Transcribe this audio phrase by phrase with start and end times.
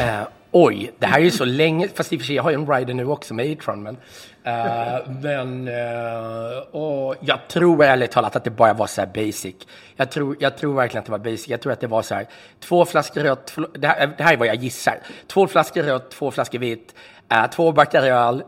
[0.00, 2.50] Uh, oj, det här är ju så länge, fast i och för sig, jag har
[2.50, 7.84] ju en rider nu också med E-tron, men, uh, men eh, uh, och jag tror
[7.84, 9.54] ärligt talat att det bara var så här basic.
[9.96, 11.48] Jag tror, jag tror verkligen att det var basic.
[11.48, 12.26] Jag tror att det var så här,
[12.60, 14.98] två flaskor rött, det här, det här är vad jag gissar.
[15.26, 16.94] Två flaskor rött, två flaskor vitt,
[17.32, 18.42] uh, två backar öl,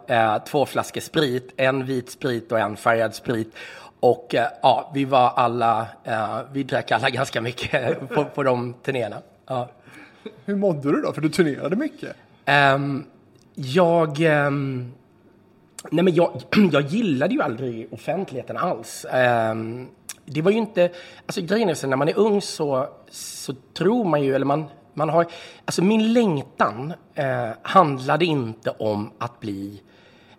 [0.47, 3.55] två flaskor sprit, en vit sprit och en färgad sprit.
[4.01, 5.87] Och ja, vi var alla,
[6.53, 9.17] vi drack alla ganska mycket på, på de turnéerna.
[9.47, 9.69] Ja.
[10.45, 11.13] Hur mådde du då?
[11.13, 12.17] För du turnerade mycket.
[12.75, 13.05] Um,
[13.55, 14.21] jag...
[14.21, 14.93] Um,
[15.91, 16.43] nej men jag,
[16.73, 19.07] jag gillade ju aldrig offentligheten alls.
[19.53, 19.89] Um,
[20.25, 20.91] det var ju inte...
[21.27, 24.65] Alltså grejen är så när man är ung så, så tror man ju, eller man,
[24.95, 25.27] man har...
[25.65, 29.83] Alltså min längtan uh, handlade inte om att bli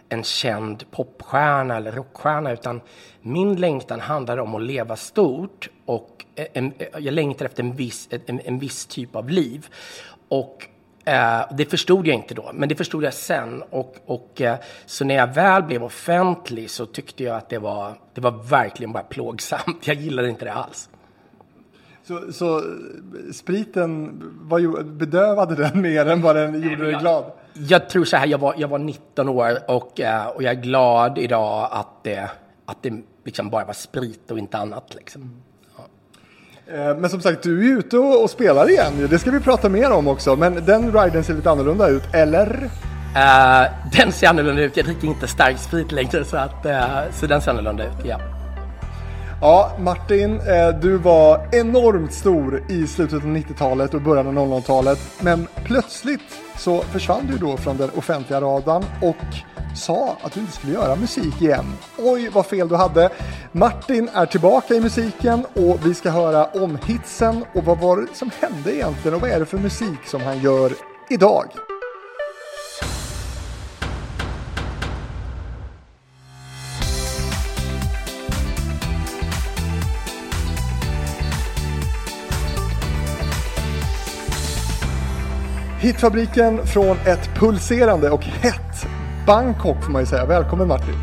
[0.09, 2.81] en känd popstjärna eller rockstjärna utan
[3.21, 7.75] min längtan handlade om att leva stort och eh, en, eh, jag längtade efter en
[7.75, 9.67] viss, en, en viss typ av liv.
[10.29, 10.67] Och
[11.05, 13.63] eh, det förstod jag inte då, men det förstod jag sen.
[13.69, 17.93] Och, och, eh, så när jag väl blev offentlig så tyckte jag att det var,
[18.13, 19.77] det var verkligen bara plågsamt.
[19.87, 20.88] Jag gillade inte det alls.
[22.09, 22.63] Så, så
[23.33, 27.23] spriten, vad, bedövade den mer än vad den gjorde dig glad?
[27.53, 30.61] Jag tror så här, jag var, jag var 19 år och, eh, och jag är
[30.61, 32.29] glad idag att det,
[32.65, 32.93] att det
[33.25, 34.95] liksom bara var sprit och inte annat.
[34.95, 35.41] Liksom.
[36.67, 39.91] Eh, men som sagt, du är ute och spelar igen Det ska vi prata mer
[39.91, 40.35] om också.
[40.35, 42.63] Men den riden ser lite annorlunda ut, eller?
[43.15, 44.77] Uh, den ser annorlunda ut.
[44.77, 48.38] Jag dricker inte stark sprit längre, så, att, uh, så den ser annorlunda ut, ja.
[49.41, 54.99] Ja, Martin, eh, du var enormt stor i slutet av 90-talet och början av 00-talet.
[55.21, 56.21] Men plötsligt
[56.57, 59.15] så försvann du då från den offentliga radarn och
[59.75, 61.65] sa att du inte skulle göra musik igen.
[61.97, 63.09] Oj, vad fel du hade.
[63.51, 68.07] Martin är tillbaka i musiken och vi ska höra om hitsen och vad var det
[68.13, 70.71] som hände egentligen och vad är det för musik som han gör
[71.09, 71.45] idag?
[85.81, 88.87] Hitfabriken från ett pulserande och hett
[89.27, 90.25] Bangkok får man ju säga.
[90.25, 90.95] Välkommen Martin!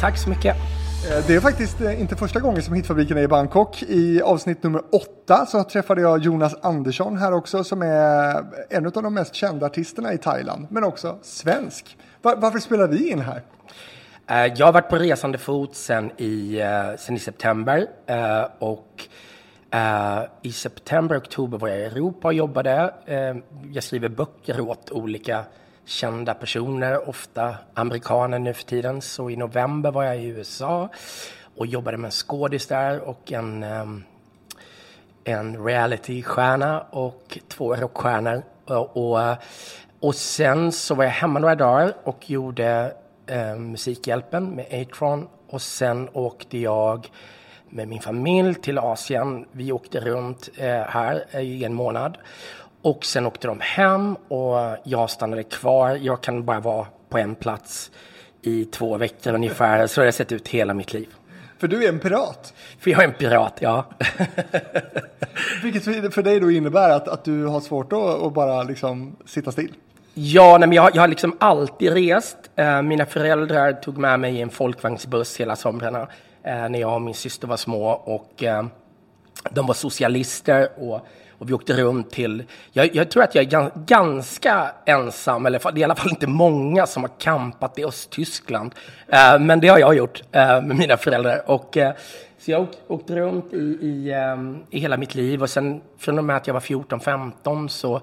[0.00, 0.56] Tack så mycket!
[0.56, 3.82] Eh, det är faktiskt eh, inte första gången som Hitfabriken är i Bangkok.
[3.82, 8.92] I avsnitt nummer åtta så träffade jag Jonas Andersson här också som är en av
[8.92, 11.96] de mest kända artisterna i Thailand, men också svensk.
[12.22, 13.42] Var, varför spelar vi in här?
[14.26, 16.62] Eh, jag har varit på resande fot sen i,
[16.98, 17.86] sen i september
[18.58, 19.08] och
[19.70, 22.94] Eh, i september, oktober var jag i Europa och jobbade.
[23.06, 23.36] Eh,
[23.72, 25.44] jag skriver böcker åt olika
[25.84, 29.02] kända personer, ofta amerikaner nu för tiden.
[29.02, 30.88] Så i november var jag i USA
[31.56, 34.04] och jobbade med en skådis där och en, um,
[35.24, 38.42] en realitystjärna och två rockstjärnor.
[38.68, 39.36] Eh, och, och,
[40.00, 42.92] och sen så var jag hemma några dagar och gjorde
[43.26, 47.10] eh, Musikhjälpen med Atron och sen åkte jag
[47.70, 49.46] med min familj till Asien.
[49.52, 52.18] Vi åkte runt eh, här i en månad
[52.82, 55.98] och sen åkte de hem och jag stannade kvar.
[56.02, 57.90] Jag kan bara vara på en plats
[58.42, 59.86] i två veckor ungefär.
[59.86, 61.08] Så har det sett ut hela mitt liv.
[61.58, 62.54] För du är en pirat?
[62.80, 63.84] För jag är en pirat, ja.
[65.62, 69.74] Vilket för dig då innebär att, att du har svårt att, bara liksom sitta still?
[70.14, 72.36] Ja, nej, men jag, jag har liksom alltid rest.
[72.56, 76.08] Eh, mina föräldrar tog med mig i en folkvagnsbuss hela somrarna eh,
[76.42, 77.90] Eh, när jag och min syster var små.
[77.90, 78.66] Och eh,
[79.50, 81.06] de var socialister och
[81.38, 85.68] och vi åkte runt till, jag, jag tror att jag är ganska ensam, eller det
[85.68, 88.74] är i alla fall inte många som har kampat i Östtyskland.
[89.08, 91.50] Eh, men det har jag gjort eh, med mina föräldrar.
[91.50, 91.76] Och,
[92.38, 96.18] så jag har åkt runt i, i, ehm, i hela mitt liv och sen från
[96.18, 98.00] och med att jag var 14-15 så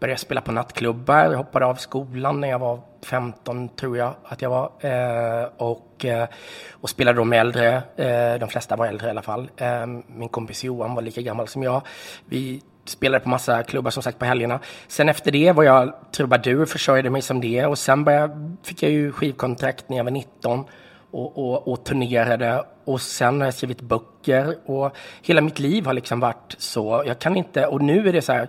[0.00, 1.24] började jag spela på nattklubbar.
[1.24, 4.70] Jag hoppade av skolan när jag var 15 tror jag att jag var.
[4.80, 6.28] Eh, och, eh,
[6.72, 9.50] och spelade då med äldre, eh, de flesta var äldre i alla fall.
[9.56, 11.82] Ehm, min kompis Johan var lika gammal som jag.
[12.24, 14.60] Vi spelade på massa klubbar som sagt på helgerna.
[14.88, 18.92] Sen efter det var jag trubadur, försörjde mig som det och sen började, fick jag
[18.92, 20.64] ju skivkontrakt när jag var 19
[21.10, 25.92] och, och, och turnerade och sen har jag skrivit böcker och hela mitt liv har
[25.92, 27.02] liksom varit så.
[27.06, 28.48] Jag kan inte, och nu är det så här,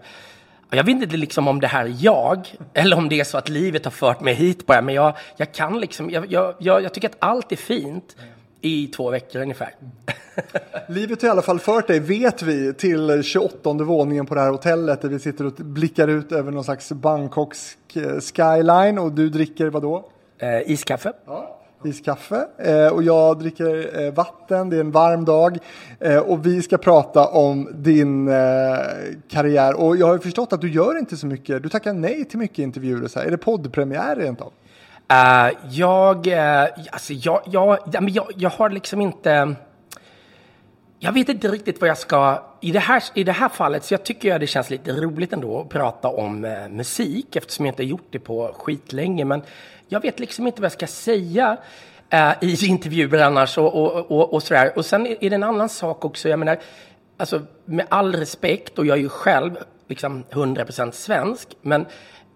[0.70, 3.50] jag vet inte liksom om det här är jag eller om det är så att
[3.50, 7.10] livet har fört mig hit bara, men jag, jag kan liksom, jag, jag, jag tycker
[7.10, 8.16] att allt är fint
[8.62, 9.76] i två veckor ungefär.
[10.88, 14.52] Livet har i alla fall fört dig, vet vi, till 28 våningen på det här
[14.52, 19.30] hotellet där vi sitter och blickar ut över någon slags Bangkoks eh, skyline och du
[19.30, 20.10] dricker vad då?
[20.40, 21.14] Eh, iskaffe.
[21.26, 24.70] Ja iskaffe eh, och jag dricker eh, vatten.
[24.70, 25.58] Det är en varm dag
[26.00, 28.36] eh, och vi ska prata om din eh,
[29.30, 29.80] karriär.
[29.80, 31.64] Och jag har förstått att du gör inte så mycket.
[31.64, 33.26] Du tackar nej till mycket intervjuer och så här.
[33.26, 34.52] Är det poddpremiär rent av?
[35.14, 37.80] Uh, jag, uh, alltså jag, jag,
[38.10, 39.56] jag, jag har liksom inte...
[41.00, 42.44] Jag vet inte riktigt vad jag ska...
[42.62, 45.34] I det här, i det här fallet så jag tycker jag det känns lite roligt
[45.34, 49.26] ändå att prata om uh, musik eftersom jag inte har gjort det på skitlänge.
[49.26, 49.42] Men
[49.88, 51.58] jag vet liksom inte vad jag ska säga
[52.10, 54.72] eh, i intervjuer annars och, och, och, och sådär.
[54.76, 56.30] Och sen är det en annan sak också.
[56.30, 56.58] Jag menar,
[57.18, 59.58] alltså med all respekt och jag är ju själv
[59.88, 61.48] liksom 100% svensk.
[61.62, 61.86] Men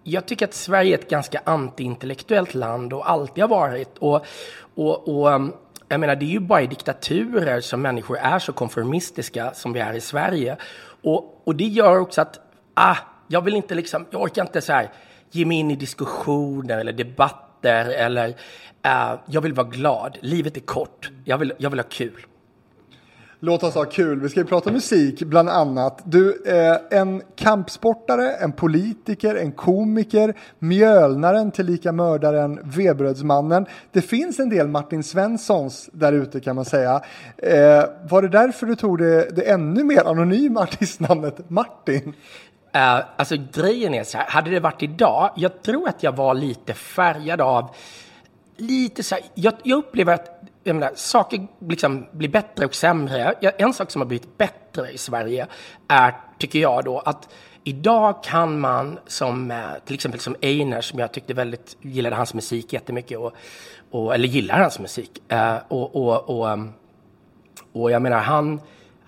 [0.02, 3.98] jag tycker att Sverige är ett ganska antiintellektuellt land och alltid har varit.
[3.98, 4.26] Och,
[4.74, 5.52] och, och mm,
[5.88, 9.80] jag menar, det är ju bara i diktaturer som människor är så konformistiska som vi
[9.80, 10.56] är i Sverige.
[11.02, 12.40] Och, och det gör också att,
[12.74, 12.96] ah,
[13.28, 14.90] jag vill inte liksom, jag orkar inte så här
[15.32, 18.28] ge mig in i diskussioner eller debatter eller
[18.86, 20.18] uh, jag vill vara glad.
[20.20, 21.10] Livet är kort.
[21.24, 22.26] Jag vill, jag vill ha kul.
[23.44, 24.20] Låt oss ha kul.
[24.20, 26.02] Vi ska ju prata musik bland annat.
[26.04, 33.66] Du är en kampsportare, en politiker, en komiker, mjölnaren tillika mördaren, vebrödsmannen.
[33.92, 37.02] Det finns en del Martin Svenssons där ute kan man säga.
[37.36, 42.14] Eh, var det därför du tog det, det ännu mer anonyma artistnamnet Martin?
[42.76, 46.34] Uh, alltså grejen är så här, hade det varit idag, jag tror att jag var
[46.34, 47.74] lite färgad av
[48.56, 53.32] lite så här, jag, jag upplever att jag menar, saker liksom blir bättre och sämre.
[53.32, 55.46] En sak som har blivit bättre i Sverige
[55.88, 57.28] är, tycker jag då, att
[57.64, 62.34] idag kan man som eh, till exempel som Einar, som jag tyckte väldigt, gillade hans
[62.34, 63.32] musik jättemycket, och,
[63.90, 65.22] och, eller gillar hans musik.
[65.32, 66.58] Uh, och, och, och,
[67.72, 68.60] och jag menar, han,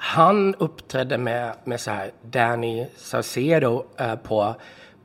[0.05, 4.55] han uppträdde med, med så här Danny Saucedo eh, på,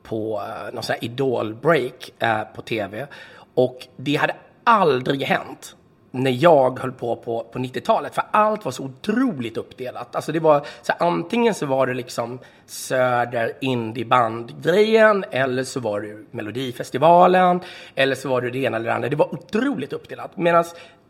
[0.02, 3.06] på eh, någon sån här Idol-break eh, på tv.
[3.54, 5.76] Och det hade aldrig hänt
[6.10, 10.16] när jag höll på på, på 90-talet, för allt var så otroligt uppdelat.
[10.16, 16.16] Alltså det var så antingen så var det liksom Söder indieband-grejen, eller så var det
[16.30, 17.60] Melodifestivalen,
[17.94, 19.08] eller så var det det ena eller det andra.
[19.08, 20.36] Det var otroligt uppdelat.
[20.36, 20.64] Medan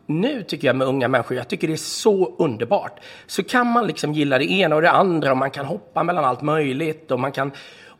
[0.05, 2.99] nu tycker jag med unga människor, jag tycker det är så underbart.
[3.27, 6.25] Så kan man liksom gilla det ena och det andra och man kan hoppa mellan
[6.25, 7.51] allt möjligt och man kan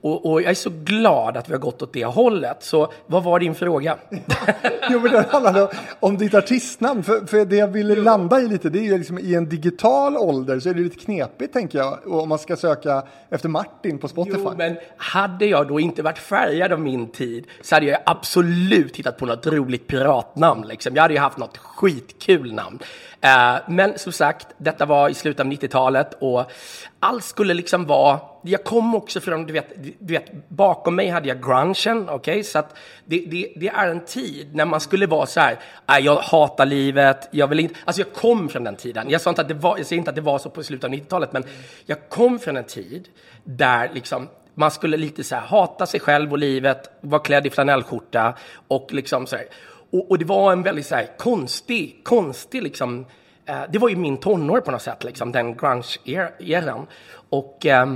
[0.02, 2.64] och, och, jag är så glad att vi har gått åt det hållet.
[2.64, 3.98] Så vad var din fråga?
[4.90, 5.68] jo, men det handlade
[6.00, 7.04] om ditt artistnamn.
[7.04, 10.18] För, för det jag ville landa i lite, det är ju liksom i en digital
[10.18, 12.00] ålder så är det lite knepigt tänker jag.
[12.08, 14.38] Om man ska söka efter Martin på Spotify.
[14.38, 18.98] Jo, men hade jag då inte varit färgad av min tid så hade jag absolut
[18.98, 20.68] hittat på något roligt piratnamn.
[20.68, 20.96] Liksom.
[20.96, 22.80] Jag hade ju haft något skitkul namn.
[23.26, 26.52] Uh, men som sagt, detta var i slutet av 90-talet och
[27.00, 29.68] allt skulle liksom vara jag kom också från, du vet,
[30.00, 32.16] du vet bakom mig hade jag grungen, okej?
[32.16, 32.44] Okay?
[32.44, 35.60] Så att det, det, det, är en tid när man skulle vara så här,
[35.90, 39.10] äh, jag hatar livet, jag vill inte, alltså jag kom från den tiden.
[39.10, 40.84] Jag, sa inte att det var, jag säger inte att det var så på slutet
[40.86, 41.44] av 90-talet, men
[41.86, 43.08] jag kom från en tid
[43.44, 47.50] där liksom man skulle lite så här hata sig själv och livet, vara klädd i
[47.50, 48.34] flanellskjorta
[48.68, 49.46] och liksom så här.
[49.92, 53.06] Och, och det var en väldigt så här konstig, konstig liksom,
[53.46, 56.88] eh, det var ju min tonår på något sätt, liksom, den grunge-eran.
[57.30, 57.96] Och eh,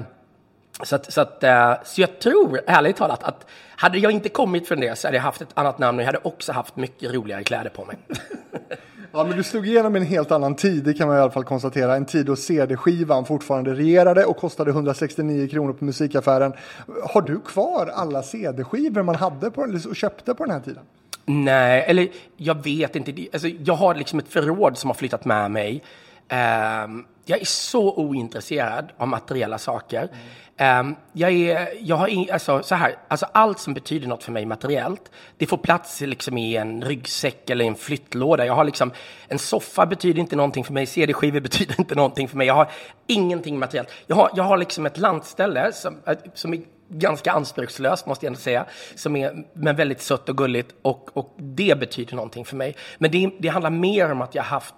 [0.83, 3.45] så, att, så, att, eh, så jag tror, ärligt talat, att
[3.75, 6.07] hade jag inte kommit från det så hade jag haft ett annat namn och jag
[6.07, 7.97] hade också haft mycket roligare kläder på mig.
[9.11, 11.43] Ja, men du slog igenom en helt annan tid, det kan man i alla fall
[11.43, 11.95] konstatera.
[11.95, 16.53] En tid då CD-skivan fortfarande regerade och kostade 169 kronor på musikaffären.
[17.03, 20.83] Har du kvar alla CD-skivor man hade på, och köpte på den här tiden?
[21.25, 23.27] Nej, eller jag vet inte.
[23.33, 25.83] Alltså, jag har liksom ett förråd som har flyttat med mig.
[26.29, 30.09] Um, jag är så ointresserad av materiella saker.
[30.59, 34.31] Um, jag, är, jag har in, alltså, så här, alltså allt som betyder något för
[34.31, 38.45] mig materiellt, det får plats liksom i en ryggsäck eller en flyttlåda.
[38.45, 38.91] Jag har liksom,
[39.27, 42.47] en soffa betyder inte någonting för mig, CD-skivor betyder inte någonting för mig.
[42.47, 42.69] Jag har
[43.07, 43.89] ingenting materiellt.
[44.07, 48.29] Jag har, jag har liksom ett lantställe som, eh, som är ganska anspråkslöst, måste jag
[48.29, 52.55] ändå säga, som är men väldigt sött och gulligt och, och det betyder någonting för
[52.55, 52.75] mig.
[52.97, 54.75] Men det, det handlar mer om att jag har haft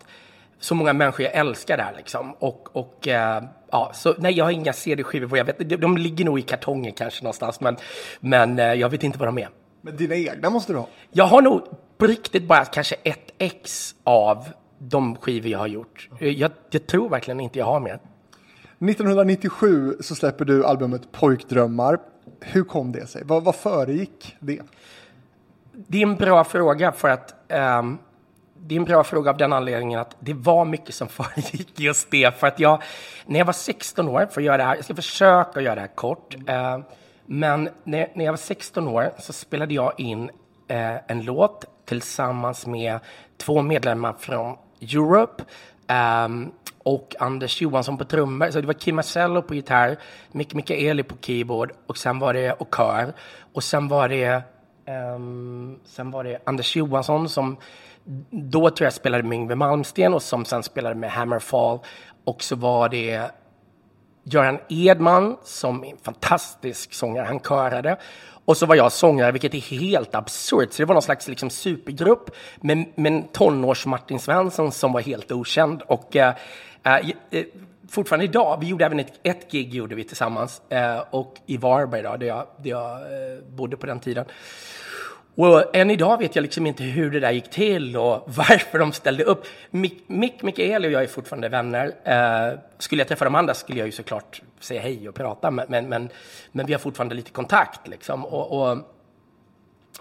[0.60, 2.34] så många människor jag älskar där liksom.
[2.34, 5.38] Och, och äh, ja, så nej, jag har inga CD-skivor.
[5.38, 7.76] Jag vet, de, de ligger nog i kartonger kanske någonstans, men,
[8.20, 9.50] men äh, jag vet inte vad de är.
[9.82, 10.88] Men dina egna måste du ha?
[11.12, 11.62] Jag har nog
[11.98, 14.46] på riktigt bara kanske ett ex av
[14.80, 16.10] de skivor jag har gjort.
[16.20, 18.00] Jag, jag tror verkligen inte jag har mer.
[18.80, 22.00] 1997 så släpper du albumet Pojkdrömmar.
[22.40, 23.22] Hur kom det sig?
[23.26, 24.62] Vad, vad föregick det?
[25.72, 27.36] Det är en bra fråga för att
[27.80, 27.98] um,
[28.60, 32.12] det är en bra fråga av den anledningen att det var mycket som föregick just
[32.12, 32.40] det.
[32.40, 32.82] För att jag,
[33.26, 35.82] när jag var 16 år, för att göra det här, jag ska försöka göra det
[35.82, 36.36] här kort.
[36.48, 36.80] Eh,
[37.26, 40.30] men när, när jag var 16 år så spelade jag in
[40.68, 43.00] eh, en låt tillsammans med
[43.38, 45.44] två medlemmar från Europe.
[46.26, 46.52] Um,
[46.88, 48.52] och Anders Johansson på trummor.
[48.52, 49.98] Så det var Kim Marcello på gitarr,
[50.32, 53.14] Mick Mikaeli på keyboard och sen var det och kör.
[53.54, 54.42] Och sen var det,
[55.16, 57.58] um, sen var det Anders Johansson som
[58.30, 61.80] då tror jag spelade med Yngwie Malmsteen och som sen spelade med Hammerfall.
[62.24, 63.32] Och så var det
[64.24, 67.98] Göran Edman som är en fantastisk sångare, han körade.
[68.46, 70.74] Och så var jag sångare, vilket är helt absurt.
[70.74, 72.30] Så det var någon slags liksom, supergrupp
[72.62, 75.82] med, med tonårs-Martin Svensson som var helt okänd.
[75.82, 76.36] Och eh,
[76.84, 77.46] eh, eh,
[77.90, 80.62] fortfarande idag, vi gjorde även ett, ett gig gjorde vi tillsammans.
[80.70, 84.26] Eh, och i Varberg då, där jag, där jag eh, bodde på den tiden.
[85.38, 88.92] Och än idag vet jag liksom inte hur det där gick till och varför de
[88.92, 89.46] ställde upp.
[89.70, 91.86] Mick, Mick Mikael och jag är fortfarande vänner.
[92.04, 95.66] Eh, skulle jag träffa de andra skulle jag ju såklart säga hej och prata, men,
[95.70, 96.10] men, men,
[96.52, 98.26] men vi har fortfarande lite kontakt liksom.
[98.26, 98.78] Och, och,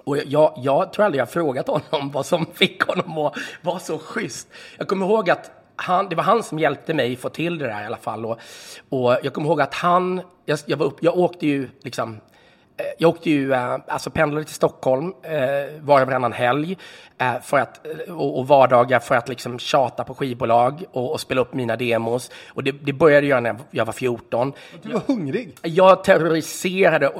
[0.05, 3.99] och jag, jag tror aldrig jag frågat honom vad som fick honom att vara så
[3.99, 4.49] schysst.
[4.79, 7.83] Jag kommer ihåg att han, det var han som hjälpte mig få till det där
[7.83, 8.27] i alla fall.
[8.27, 8.39] Och,
[8.89, 12.21] och jag kommer ihåg att han, jag, jag, var upp, jag åkte ju liksom
[12.99, 15.33] jag åkte ju, eh, alltså pendlade till Stockholm eh,
[15.81, 16.77] var och varannan helg
[17.19, 21.55] eh, för att, och, vardagar för att liksom tjata på skivbolag och, och spela upp
[21.55, 22.31] mina demos.
[22.49, 24.53] Och det, det började jag när jag var 14.
[24.83, 25.57] Du var hungrig?
[25.63, 27.13] Jag terroriserade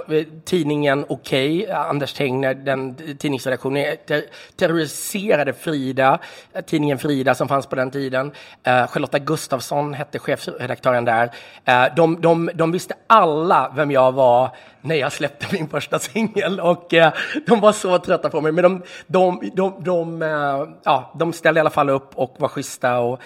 [0.45, 3.97] tidningen Okej, okay, Anders Tegner, den tidningsredaktionen.
[4.07, 4.25] Ter,
[4.57, 6.19] terroriserade Frida,
[6.67, 8.33] tidningen Frida som fanns på den tiden.
[8.63, 11.31] Eh, Charlotta Gustafsson hette chefredaktören där.
[11.65, 14.51] Eh, de, de, de visste alla vem jag var
[14.87, 17.13] när jag släppte min första singel och eh,
[17.47, 18.53] de var så trötta på mig.
[18.53, 22.49] Men de, de, de, de, eh, ja, de ställde i alla fall upp och var
[22.49, 23.21] schyssta och,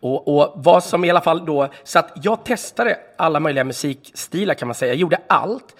[0.00, 4.54] och, och vad som i alla fall då, så att jag testade alla möjliga musikstilar
[4.54, 4.92] kan man säga.
[4.92, 5.76] Jag gjorde allt.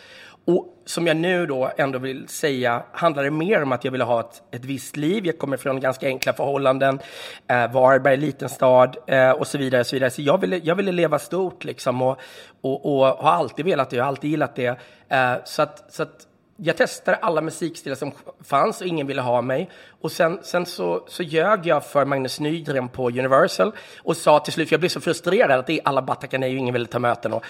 [0.46, 4.04] Och som jag nu då ändå vill säga handlar det mer om att jag ville
[4.04, 5.26] ha ett, ett visst liv.
[5.26, 7.00] Jag kommer från ganska enkla förhållanden,
[7.48, 9.80] eh, Varberg, liten stad eh, och så vidare.
[9.80, 10.10] Och så vidare.
[10.10, 12.18] så jag ville, jag ville leva stort liksom och,
[12.60, 14.78] och, och har alltid velat det, jag har alltid gillat det.
[15.08, 16.26] Eh, så att, så att
[16.56, 18.12] jag testade alla musikstilar som
[18.44, 19.70] fanns och ingen ville ha mig.
[20.00, 24.52] Och sen, sen så, så ljög jag för Magnus Nygren på Universal och sa till
[24.52, 26.72] slut, för jag blev så frustrerad att det är alla bara tackade nej och ingen
[26.72, 27.32] ville ta möten.
[27.32, 27.44] Och,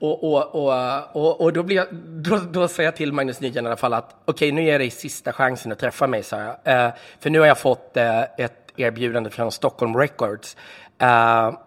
[0.00, 3.64] och, och, och, och, och då, blir jag, då, då säger jag till Magnus Nygren
[3.64, 6.36] i alla fall att okej, okay, nu är det sista chansen att träffa mig, sa
[6.38, 6.86] jag.
[6.86, 10.56] Uh, för nu har jag fått uh, ett erbjudande från Stockholm Records.
[11.02, 11.58] Uh,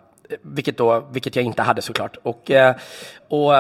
[0.42, 2.18] vilket, då, vilket jag inte hade såklart.
[2.24, 2.52] Och,
[3.28, 3.54] och,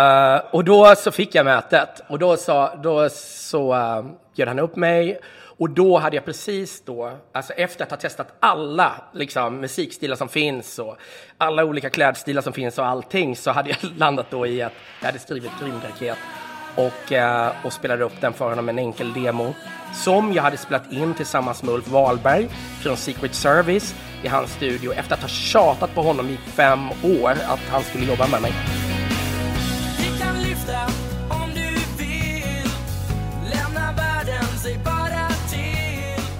[0.56, 4.76] och då så fick jag mötet och då, sa, då så uh, bjöd han upp
[4.76, 5.20] mig
[5.58, 10.30] och då hade jag precis då, alltså efter att ha testat alla liksom, musikstilar som
[10.30, 10.98] finns och
[11.38, 15.06] alla olika klädstilar som finns och allting så hade jag landat då i att jag
[15.06, 16.18] hade skrivit Rymdraket
[16.76, 19.54] och, eh, och spelade upp den för honom en enkel demo
[19.94, 22.50] som jag hade spelat in tillsammans med Ulf Wahlberg
[22.82, 26.80] från Secret Service i hans studio efter att ha tjatat på honom i fem
[27.22, 28.54] år att han skulle jobba med mig.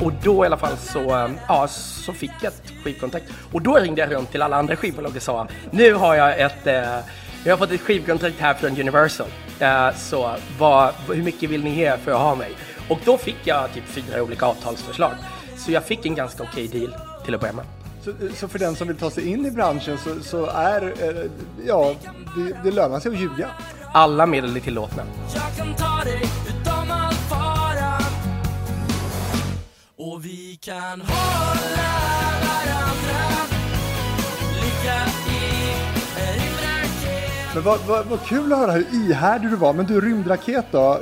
[0.04, 3.26] Och då i alla fall så, eh, ja, så fick jag ett skivkontrakt.
[3.52, 6.68] Och då ringde jag runt till alla andra skivbolag och sa nu har jag ett,
[6.68, 7.00] eh,
[7.44, 9.28] jag har fått ett skivkontrakt här från Universal.
[9.60, 12.52] Eh, så vad, hur mycket vill ni ge för att ha mig?
[12.90, 15.12] Och då fick jag typ fyra olika avtalsförslag.
[15.58, 16.96] Så jag fick en ganska okej okay deal
[17.26, 17.66] till att börja med.
[18.04, 21.32] Så, så, för den som vill ta sig in i branschen så, så är, eh,
[21.68, 21.94] ja,
[22.36, 23.50] det, det lönar sig att ljuga?
[23.94, 25.04] Alla medel är tillåtna.
[29.96, 31.94] Och vi kan hålla
[32.44, 33.20] varandra
[34.56, 35.54] Lycka i
[37.54, 39.74] Men vad, vad, vad kul att höra hur ihärdig du var.
[39.74, 41.02] Men du, rymdraket då?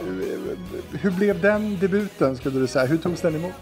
[1.02, 2.86] Hur blev den debuten skulle du säga?
[2.86, 3.54] Hur togs den emot?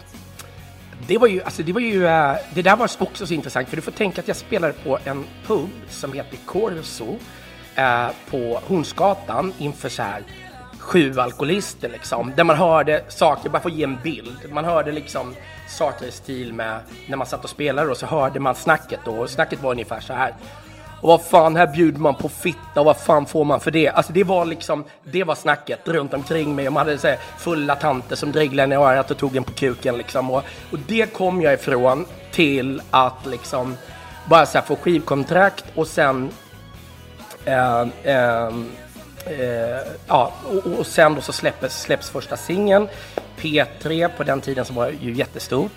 [1.06, 3.76] Det var ju, alltså det var ju, eh, det där var också så intressant för
[3.76, 7.18] du får tänka att jag spelade på en pub som heter Corso
[7.74, 10.22] eh, på Hornsgatan inför så här
[10.80, 12.32] sju alkoholister liksom.
[12.36, 14.52] Där man hörde saker, bara för att ge en bild.
[14.52, 15.34] Man hörde liksom
[15.68, 19.16] saker i stil med när man satt och spelade och så hörde man snacket då.
[19.16, 20.34] Och snacket var ungefär så här.
[21.00, 23.88] Och vad fan, här bjuder man på fitta och vad fan får man för det?
[23.88, 26.66] Alltså det var liksom, det var snacket runt omkring mig.
[26.66, 29.52] Och man hade så här, fulla tanter som dreglade i örat och tog en på
[29.52, 30.30] kuken liksom.
[30.30, 33.76] Och, och det kom jag ifrån till att liksom
[34.28, 36.30] bara så här, få skivkontrakt och sen
[37.44, 38.50] eh, eh,
[39.26, 42.88] Eh, ja, och, och, sen då så släpps, släpps första singeln.
[43.36, 45.72] P3 på den tiden som var ju jättestort.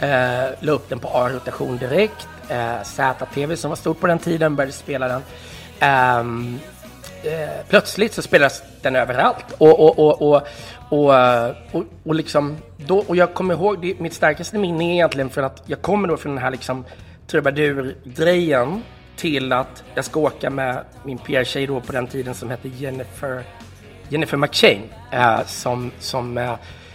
[0.00, 2.28] Eh, la upp den på A-rotation direkt.
[2.48, 5.22] Eh, ZTV som var stort på den tiden började spela den.
[5.80, 6.18] Eh,
[7.32, 9.44] eh, plötsligt så spelas den överallt.
[9.58, 10.42] Och, och, och, och,
[10.88, 14.92] och, eh, och, och, liksom, då, och jag kommer ihåg, det, mitt starkaste minne är
[14.92, 16.84] egentligen för att jag kommer då från den här liksom
[17.26, 18.82] trubadur-drejen
[19.16, 23.44] till att jag ska åka med min PR-tjej då på den tiden som hette Jennifer,
[24.08, 24.82] Jennifer McShane.
[25.12, 26.54] Eh, som, som, eh,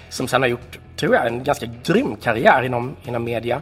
[0.10, 3.62] som sen har gjort, tror jag, en ganska grym karriär inom, inom media.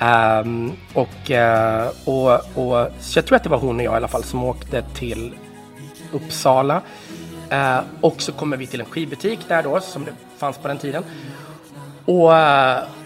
[0.00, 3.96] Um, och, uh, och, och, så jag tror att det var hon och jag i
[3.96, 5.34] alla fall som åkte till
[6.12, 6.82] Uppsala.
[7.52, 10.78] Uh, och så kommer vi till en skivbutik där då, som det fanns på den
[10.78, 11.04] tiden.
[12.08, 12.32] Och,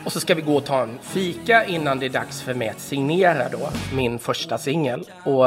[0.05, 2.69] och så ska vi gå och ta en fika innan det är dags för mig
[2.69, 5.05] att signera då min första singel.
[5.25, 5.47] Och,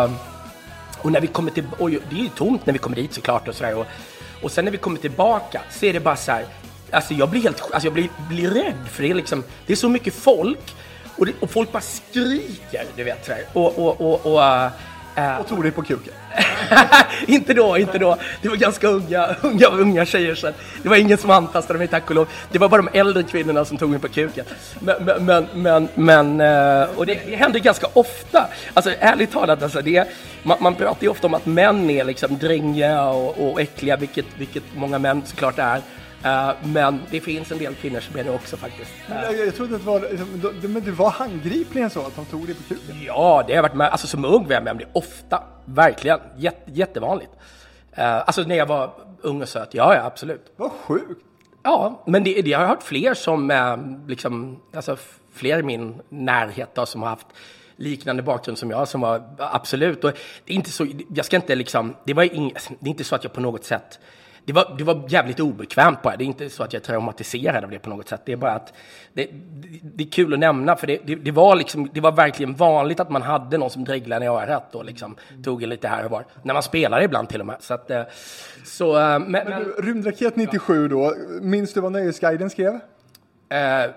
[1.02, 3.48] och när vi kommer till, och det är ju tomt när vi kommer dit såklart
[3.48, 3.76] och sådär.
[3.76, 3.86] Och,
[4.42, 6.46] och sen när vi kommer tillbaka så är det bara så här,
[6.92, 9.78] alltså jag blir helt, alltså jag blir, blir rädd för det är liksom, det är
[9.78, 10.76] så mycket folk.
[11.18, 13.26] Och, det, och folk bara skriker, du vet.
[13.26, 13.46] Sådär.
[13.54, 14.44] Och, och, och, och,
[15.16, 16.14] äh, och tog dig på kuken?
[17.28, 18.18] inte då, inte då.
[18.42, 20.52] Det var ganska unga, unga, unga tjejer så
[20.84, 22.28] det var ingen som antastade mig tack och lov.
[22.52, 24.46] Det var bara de äldre kvinnorna som tog mig på kuken.
[24.80, 28.48] Men, men, men, men eh, och det, det hände ganska ofta.
[28.74, 30.08] Alltså ärligt talat, alltså, det,
[30.44, 34.26] man, man pratar ju ofta om att män är liksom drängiga och, och äckliga, vilket,
[34.38, 35.82] vilket många män såklart är.
[36.26, 38.92] Uh, men det finns en del kvinnor som är det också faktiskt.
[39.10, 42.48] Men jag, jag trodde att det var, men det var handgripligen så att de tog
[42.48, 43.04] det på kuken?
[43.06, 45.44] Ja, det har varit med, alltså som ung var jag med om det ofta.
[45.66, 47.32] Verkligen, Jätte, jättevanligt.
[47.98, 48.92] Uh, alltså när jag var
[49.22, 50.54] ung och söt, ja, ja absolut.
[50.56, 51.22] Vad sjukt!
[51.64, 54.98] Ja, men det, det, jag har hört fler som, uh, liksom, alltså
[55.34, 57.28] fler i min närhet då, som har haft
[57.76, 60.04] liknande bakgrund som jag, som var absolut.
[60.04, 60.12] Och
[60.46, 63.16] det är inte så, jag ska inte liksom, det var ing, det är inte så
[63.16, 64.00] att jag på något sätt
[64.46, 66.16] det var, det var jävligt obekvämt bara.
[66.16, 68.22] Det är inte så att jag är traumatiserad av det på något sätt.
[68.26, 68.74] Det är bara att
[69.14, 72.12] det, det, det är kul att nämna för det, det, det, var liksom, det var
[72.12, 75.88] verkligen vanligt att man hade någon som dreglade i örat och liksom tog en lite
[75.88, 76.26] här och var.
[76.44, 77.58] När man spelade ibland till och med.
[77.60, 78.04] Så att, eh,
[78.66, 82.80] så, eh, men, men, du, Rymdraket 97 då, minns du vad Nöjesguiden skrev?
[83.50, 83.92] Eh,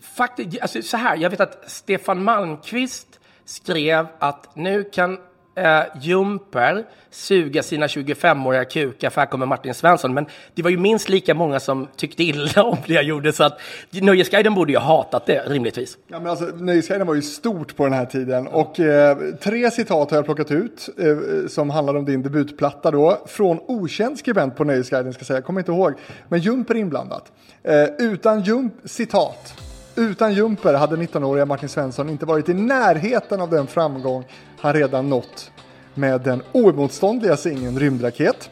[0.00, 5.18] faktiskt, alltså så här, jag vet att Stefan Malmqvist skrev att nu kan
[5.56, 10.14] eh, Jumper suga sina 25-åriga kukar för här kommer Martin Svensson.
[10.14, 13.44] Men det var ju minst lika många som tyckte illa om det jag gjorde så
[13.44, 15.98] att Nöjesguiden borde ju ha hatat det rimligtvis.
[16.08, 20.10] Ja, men alltså, Nöjesguiden var ju stort på den här tiden och eh, tre citat
[20.10, 24.64] har jag plockat ut eh, som handlar om din debutplatta då från okänd skribent på
[24.64, 25.94] Nöjesguiden ska jag säga, jag kommer inte ihåg,
[26.28, 27.32] men Jumper inblandat.
[27.62, 29.62] Eh, utan Jump, citat.
[29.96, 34.24] Utan Jumper hade 19-åriga Martin Svensson inte varit i närheten av den framgång
[34.60, 35.50] han redan nått
[35.96, 38.50] med den oemotståndliga singeln Rymdraket.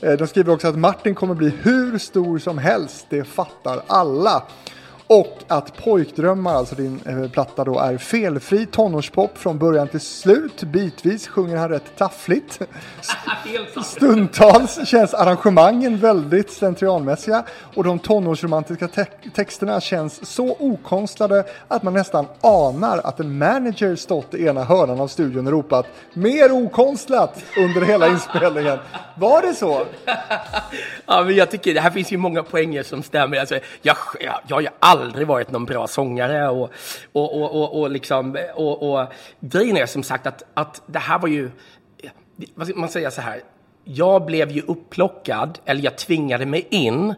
[0.00, 4.42] Eh, de skriver också att Martin kommer bli hur stor som helst, det fattar alla.
[5.10, 10.62] Och att Pojkdrömmar, alltså din eh, platta då, är felfri tonårspop från början till slut.
[10.62, 12.60] Bitvis sjunger han rätt taffligt.
[13.84, 17.44] Stundtals känns arrangemangen väldigt slentrianmässiga
[17.74, 23.96] och de tonårsromantiska te texterna känns så okonstlade att man nästan anar att en manager
[23.96, 28.78] stått i ena hörnan av studion och ropat mer okonstlat under hela inspelningen.
[29.16, 29.86] Var det så?
[31.06, 33.36] ja, men jag tycker det här finns ju många poänger som stämmer.
[33.36, 34.60] Alltså, jag, jag, jag har
[35.02, 36.70] aldrig varit någon bra sångare och,
[37.12, 41.18] och, och, och, och liksom, och, och grejen är som sagt att, att det här
[41.18, 41.50] var ju,
[42.54, 43.40] vad ska man säga så här,
[43.84, 47.14] jag blev ju upplockad, eller jag tvingade mig in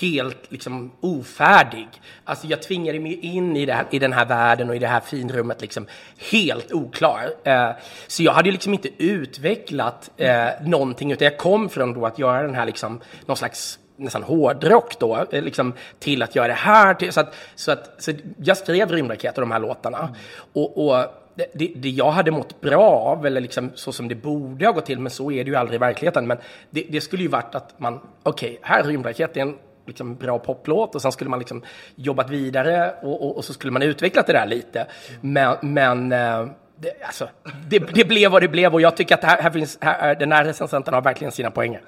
[0.00, 1.88] helt liksom ofärdig.
[2.24, 5.00] Alltså jag tvingade mig in i, här, i den här världen och i det här
[5.00, 5.86] finrummet liksom
[6.30, 7.30] helt oklar.
[7.44, 7.70] Eh,
[8.06, 12.42] så jag hade liksom inte utvecklat eh, någonting utan jag kom från då att göra
[12.42, 16.94] den här liksom någon slags nästan hårdrock då, eh, liksom, till att göra det här.
[16.94, 19.98] Till, så, att, så, att, så jag skrev Rymdraket och de här låtarna.
[19.98, 20.12] Mm.
[20.52, 24.66] Och, och det, det, jag hade mått bra av, eller liksom så som det borde
[24.66, 26.26] ha gått till, men så är det ju aldrig i verkligheten.
[26.26, 26.38] Men
[26.70, 29.56] det, det skulle ju varit att man, okej, okay, här är Rymdraket, det är en
[29.86, 31.62] liksom bra poplåt och sen skulle man liksom
[31.94, 34.86] jobbat vidare och, och, och så skulle man utvecklat det där lite.
[35.20, 36.46] Men, men eh,
[36.82, 37.28] det, alltså,
[37.68, 40.32] det, det, blev vad det blev och jag tycker att här, här finns, här, den
[40.32, 41.80] här recensenten har verkligen sina poänger.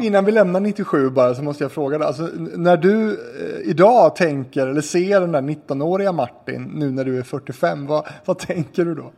[0.00, 4.16] Innan vi lämnar 97 bara så måste jag fråga dig, alltså, när du eh, idag
[4.16, 8.84] tänker eller ser den där 19-åriga Martin nu när du är 45, vad, vad tänker
[8.84, 9.02] du då?
[9.02, 9.10] Uh,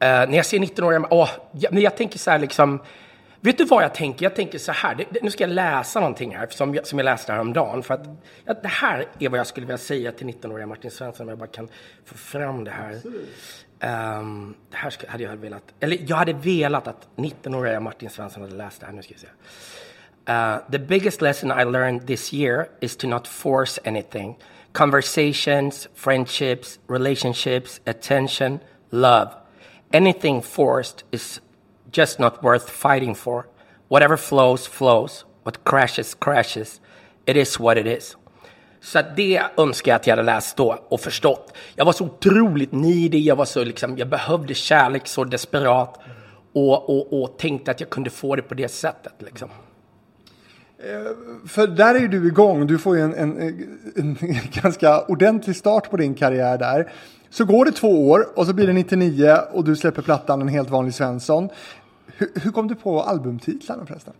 [0.00, 2.80] när jag ser 19-åriga, oh, jag, jag tänker så här liksom,
[3.42, 4.24] Vet du vad jag tänker?
[4.24, 4.94] Jag tänker så här.
[4.94, 7.82] Det, nu ska jag läsa någonting här som jag, som jag läste häromdagen.
[7.82, 8.06] För att,
[8.44, 11.38] ja, det här är vad jag skulle vilja säga till 19-åriga Martin Svensson om jag
[11.38, 11.68] bara kan
[12.04, 13.00] få fram det här.
[13.82, 18.54] Um, det här hade jag velat, eller jag hade velat att 19-åriga Martin Svensson hade
[18.54, 18.92] läst det här.
[18.92, 19.26] Nu ska vi se.
[20.28, 24.36] Uh, the biggest lesson I learned this year is to not force anything.
[24.72, 29.30] Conversations, friendships, relationships, attention, love.
[29.92, 31.40] Anything forced is
[31.92, 33.48] just not worth fighting for.
[33.88, 35.24] Whatever flows, flows.
[35.42, 36.80] What crashes, crashes.
[37.26, 38.14] It is what it is.
[38.82, 41.54] Så det önskar jag att jag hade läst då och förstått.
[41.74, 46.00] Jag var så otroligt needy, jag var så liksom, jag behövde kärlek så desperat.
[46.52, 49.48] Och, och, och tänkte att jag kunde få det på det sättet liksom.
[51.48, 53.40] För där är ju du igång, du får ju en, en,
[53.96, 54.16] en,
[54.62, 56.92] ganska ordentlig start på din karriär där.
[57.30, 60.48] Så går det två år och så blir det 99 och du släpper plattan En
[60.48, 61.48] helt vanlig Svensson.
[62.06, 64.14] Hur, hur kom du på albumtitlarna förresten?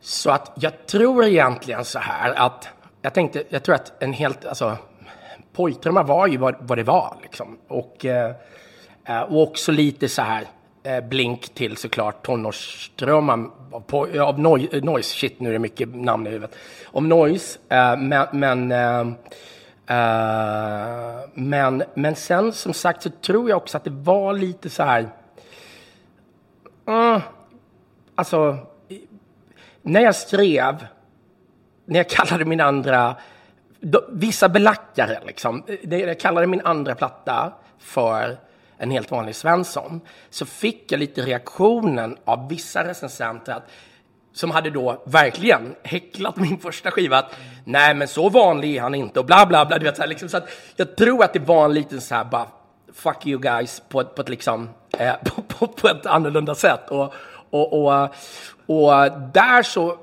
[0.00, 2.68] Så att jag tror egentligen så här att
[3.06, 4.76] jag tänkte, jag tror att en helt, alltså
[5.52, 7.58] pojkdrömmar var ju vad, vad det var liksom.
[7.68, 8.34] Och, eh,
[9.04, 10.44] eh och också lite så här
[10.82, 13.50] eh, blink till såklart tonårsdrömmar
[14.20, 18.26] av noise, noise, shit nu är det mycket namn i huvudet, om noise, eh, men,
[18.32, 19.16] men eh,
[19.90, 24.82] Uh, men, men sen som sagt så tror jag också att det var lite så
[24.82, 25.08] här.
[26.88, 27.18] Uh,
[28.14, 28.58] alltså,
[29.82, 30.86] när jag skrev,
[31.86, 33.16] när jag kallade min andra,
[33.80, 38.36] då, vissa belackare liksom, när jag kallade min andra platta för
[38.78, 43.70] en helt vanlig Svensson, så fick jag lite reaktionen av vissa recensenter att
[44.32, 48.94] som hade då verkligen häcklat min första skiva att nej men så vanlig är han
[48.94, 49.78] inte och bla bla bla.
[49.78, 52.14] Du vet, så, här, liksom, så att jag tror att det var en liten så
[52.14, 52.46] här bara
[52.92, 54.68] fuck you guys på, på ett liksom
[54.98, 56.90] eh, på, på, på, ett annorlunda sätt.
[56.90, 57.14] Och,
[57.50, 58.14] och, och,
[58.66, 59.98] och där så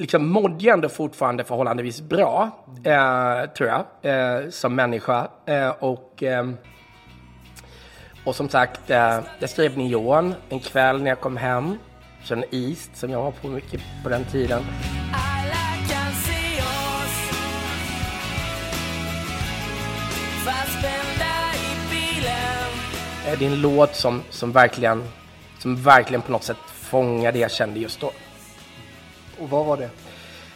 [0.00, 2.50] liksom mådde jag ändå fortfarande förhållandevis bra,
[2.84, 5.28] eh, tror jag, eh, som människa.
[5.46, 6.50] Eh, och, eh,
[8.24, 11.78] och som sagt, eh, jag skrev Neon en kväll när jag kom hem
[12.24, 14.62] från East som jag var på mycket på den tiden.
[23.26, 25.04] Eh, det är en låt som, som, verkligen,
[25.58, 28.12] som verkligen på något sätt fångar det jag kände just då.
[29.38, 29.90] Och vad var det?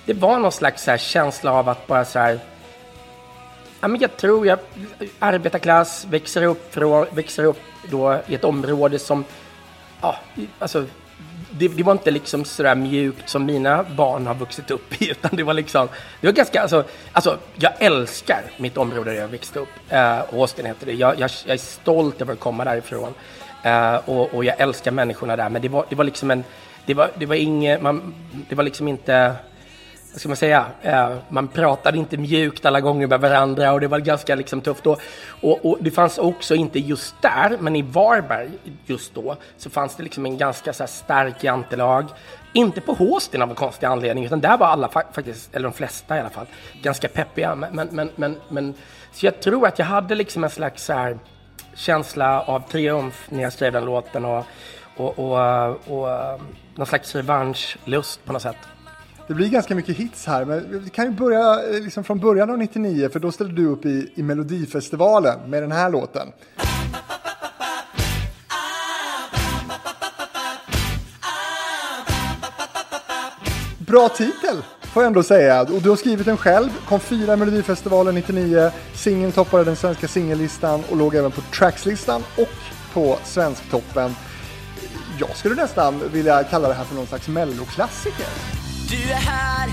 [0.05, 2.41] Det var någon slags så känsla av att bara så här...
[3.81, 4.59] Ja, men jag tror jag
[5.19, 9.25] arbetarklass, växer upp, från, växer upp då i ett område som...
[10.01, 10.17] Ja,
[10.59, 10.87] alltså
[11.51, 15.31] det, det, var inte liksom sådär mjukt som mina barn har vuxit upp i, utan
[15.33, 15.89] det var liksom,
[16.21, 19.69] det var ganska, alltså, alltså jag älskar mitt område där jag växte upp.
[19.89, 20.93] Eh, Austin heter det.
[20.93, 23.15] Jag, jag, jag, är stolt över att komma därifrån.
[23.63, 26.45] Eh, och, och, jag älskar människorna där, men det var, det var liksom en,
[26.87, 28.15] det var, det var inget, man,
[28.49, 29.35] det var liksom inte,
[30.13, 33.89] vad ska man säga, eh, man pratade inte mjukt alla gånger med varandra och det
[33.89, 34.87] var ganska liksom tufft.
[34.87, 35.01] Och,
[35.41, 38.51] och, och, det fanns också, inte just där, men i Varberg
[38.87, 42.07] just då, så fanns det liksom en ganska så här, stark jantelag.
[42.53, 46.17] Inte på Håsten av en konstig anledning, utan där var alla faktiskt, eller de flesta
[46.17, 46.47] i alla fall,
[46.83, 47.55] ganska peppiga.
[47.55, 48.75] Men, men, men, men, men
[49.13, 51.19] så jag tror att jag hade liksom en slags så här,
[51.75, 54.45] känsla av triumf när jag skrev den låten och,
[54.97, 55.39] och, och,
[55.87, 56.39] och, och
[56.81, 58.57] någon slags revanschlust på något sätt.
[59.27, 62.51] Det blir ganska mycket hits här, men vi kan ju börja eh, liksom från början
[62.51, 66.29] av 99, för då ställde du upp i, i Melodifestivalen med den här låten.
[73.79, 75.61] Bra titel, får jag ändå säga.
[75.61, 80.09] Och du har skrivit den själv, kom fyra i Melodifestivalen 99, singeln toppade den svenska
[80.09, 82.49] singellistan och låg även på Trackslistan och
[82.93, 84.15] på Svensktoppen.
[85.21, 88.27] Jag skulle nästan vilja kalla det här för någon slags melloklassiker.
[88.91, 89.69] Du är här,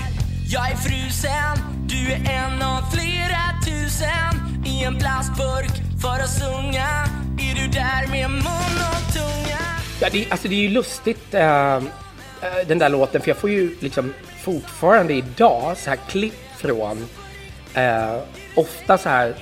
[0.48, 6.88] jag är frusen Du är en av flera tusen I en plastburk för att sjunga
[7.38, 9.60] Är du där med mun och tunga?
[10.00, 11.82] Ja, det, alltså det är ju lustigt äh,
[12.66, 17.06] den där låten för jag får ju liksom fortfarande idag så här klipp från
[17.74, 18.16] äh,
[18.54, 19.34] ofta så här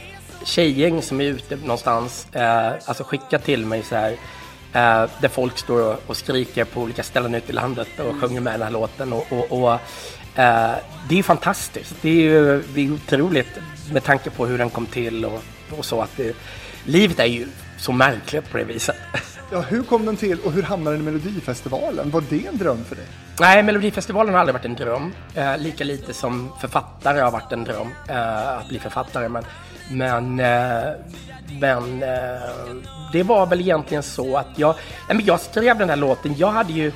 [0.45, 4.17] tjejgäng som är ute någonstans, äh, alltså skicka till mig så här
[4.77, 8.21] Uh, där folk står och, skriker på olika ställen ute i landet och mm.
[8.21, 9.13] sjunger med den här låten.
[9.13, 10.75] Och, och, och uh,
[11.09, 11.95] det är fantastiskt.
[12.03, 13.59] Det är det är otroligt
[13.93, 16.01] med tanke på hur den kom till och, och så.
[16.01, 16.37] att det,
[16.85, 17.47] Livet är ju
[17.79, 18.97] så märkligt på det viset.
[19.53, 22.11] Ja, hur kom den till och hur hamnade den i Melodifestivalen?
[22.11, 23.05] Var det en dröm för dig?
[23.41, 25.13] Nej, Melodifestivalen har aldrig varit en dröm.
[25.39, 29.29] Uh, lika lite som författare har varit en dröm att bli författare.
[29.29, 29.45] Men,
[29.91, 30.37] men,
[31.61, 32.01] men
[33.13, 34.75] det var väl egentligen så att jag,
[35.09, 36.93] nej men jag skrev den här låten, jag hade ju,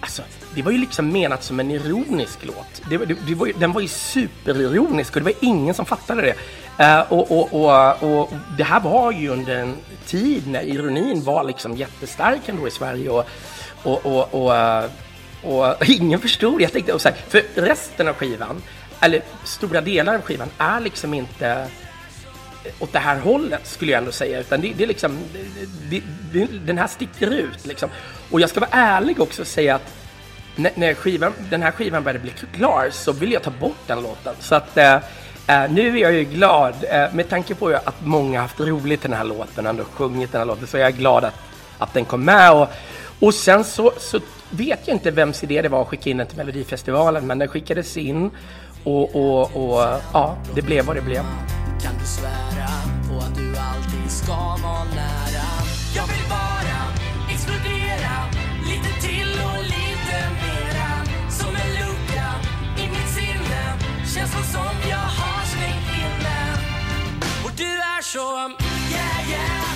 [0.00, 0.22] alltså
[0.54, 2.82] det var ju liksom menat som en ironisk låt.
[2.90, 6.34] Det, det, det var, den var ju superironisk och det var ingen som fattade det.
[6.80, 11.44] Uh, och, och, och, och, det här var ju under en tid när ironin var
[11.44, 13.24] liksom jättestark ändå i Sverige och,
[13.82, 14.84] och, och, och, eh,
[15.42, 16.60] och ingen förstod.
[16.60, 18.62] Jag tänkte, och så här, för resten av skivan,
[19.00, 21.68] eller stora delar av skivan, är liksom inte
[22.78, 24.40] åt det här hållet skulle jag ändå säga.
[24.40, 25.18] Utan det, det är liksom,
[25.90, 27.90] det, det, den här sticker ut liksom.
[28.30, 29.92] Och jag ska vara ärlig också och säga att
[30.56, 34.02] när, när skivan, den här skivan började bli klar så ville jag ta bort den
[34.02, 34.34] låten.
[34.40, 34.98] Så att eh,
[35.50, 39.12] eh nu är jag ju glad, eh, med tanke på att många haft roligt den
[39.12, 41.34] här låten ändå sjungit den här låten, så är jag glad att,
[41.78, 42.52] att den kom med.
[42.52, 42.68] Och,
[43.20, 46.26] och sen så, så vet jag inte vems idé det var att skicka in den
[46.26, 48.30] till Melodifestivalen, men den skickades in
[48.84, 51.22] och, och, och ja, det blev vad det blev.
[51.82, 52.70] Kan du svära
[53.08, 55.48] på att du alltid ska vara nära?
[55.96, 56.78] Jag vill bara
[57.32, 58.14] explodera
[58.70, 60.90] lite till och lite mera
[61.30, 62.26] Som en lucka
[62.82, 63.62] i mitt sinne
[64.14, 65.19] Känslor som jag har
[68.00, 68.54] och du är så
[68.92, 69.74] yeah yeah.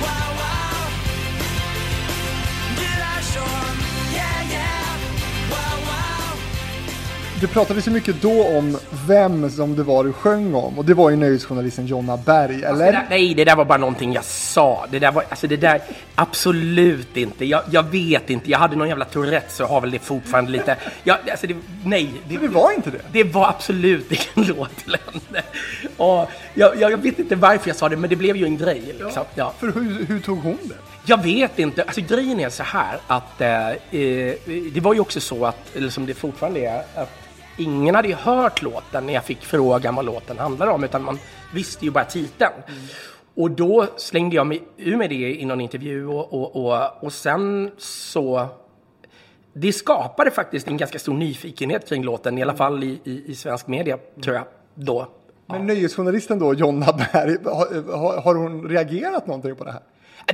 [0.00, 0.92] Wow wow.
[2.76, 3.72] Du är så
[7.42, 10.94] Det pratades ju mycket då om vem som det var du sjöng om och det
[10.94, 12.68] var ju nöjesjournalisten Jonna Berg, eller?
[12.68, 14.86] Alltså det där, nej, det där var bara någonting jag sa.
[14.90, 15.82] Det där var, alltså det där,
[16.14, 17.44] absolut inte.
[17.44, 20.76] Jag, jag vet inte, jag hade någon jävla Tourette så har väl det fortfarande lite.
[21.04, 22.10] Jag, alltså det, nej.
[22.28, 23.00] Det, det var inte det?
[23.12, 25.44] Det var absolut ingen låt till henne.
[25.96, 28.82] Och jag, jag, vet inte varför jag sa det, men det blev ju en grej.
[28.86, 29.10] Liksom.
[29.14, 29.52] Ja, ja.
[29.58, 30.74] För hur, hur tog hon det?
[31.04, 31.82] Jag vet inte.
[31.82, 33.76] Alltså grejen är så här att eh, eh
[34.72, 37.22] det var ju också så att, eller som det fortfarande är, att
[37.56, 41.18] ingen hade ju hört låten när jag fick frågan vad låten handlade om, utan man
[41.54, 42.52] visste ju bara titeln.
[42.68, 42.80] Mm.
[43.34, 47.12] Och då slängde jag mig ur med det i någon intervju och, och, och, och
[47.12, 48.48] sen så
[49.52, 53.34] det skapade faktiskt en ganska stor nyfikenhet kring låten, i alla fall i, i, i
[53.34, 55.08] svensk media, tror jag, då.
[55.46, 55.74] Men ja.
[55.74, 59.82] nöjesjournalisten då, Jonna Berg, har, har, hon reagerat någonting på det här?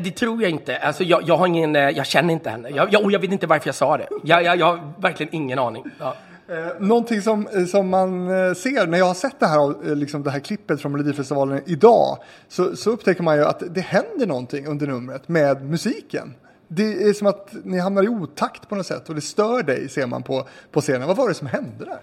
[0.00, 0.78] Det tror jag inte.
[0.78, 2.68] Alltså, jag, jag har ingen, eh, jag känner inte henne.
[2.68, 4.08] Jag, jag, och jag vet inte varför jag sa det.
[4.24, 5.84] Jag, jag, jag har verkligen ingen aning.
[5.98, 6.14] Ja.
[6.50, 9.96] Eh, någonting som, eh, som man eh, ser när jag har sett det här, eh,
[9.96, 14.26] liksom det här klippet från Melodifestivalen idag så, så upptäcker man ju att det händer
[14.26, 16.34] någonting under numret med musiken.
[16.68, 19.88] Det är som att ni hamnar i otakt på något sätt och det stör dig
[19.88, 21.08] ser man på, på scenen.
[21.08, 21.98] Vad var det som hände där?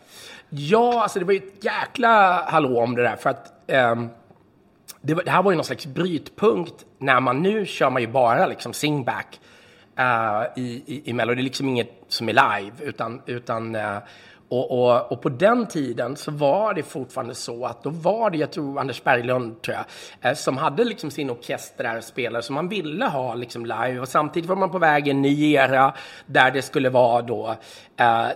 [0.50, 4.10] Ja, alltså det var ju ett jäkla hallå om det där för att um,
[5.02, 8.08] det, var, det, här var ju någon slags brytpunkt när man nu kör man ju
[8.08, 9.40] bara liksom singback
[10.00, 11.34] uh, i, i, i Mello.
[11.34, 13.98] Det är liksom inget som är live utan, utan uh,
[14.50, 18.38] och, och, och, på den tiden så var det fortfarande så att då var det,
[18.38, 19.86] jag tror Anders Berglund tror jag,
[20.32, 24.00] eh, som hade liksom sin orkester där och spelare som man ville ha liksom live
[24.00, 25.94] och samtidigt var man på väg i en ny era
[26.26, 27.56] där det skulle vara då
[27.98, 28.28] eh,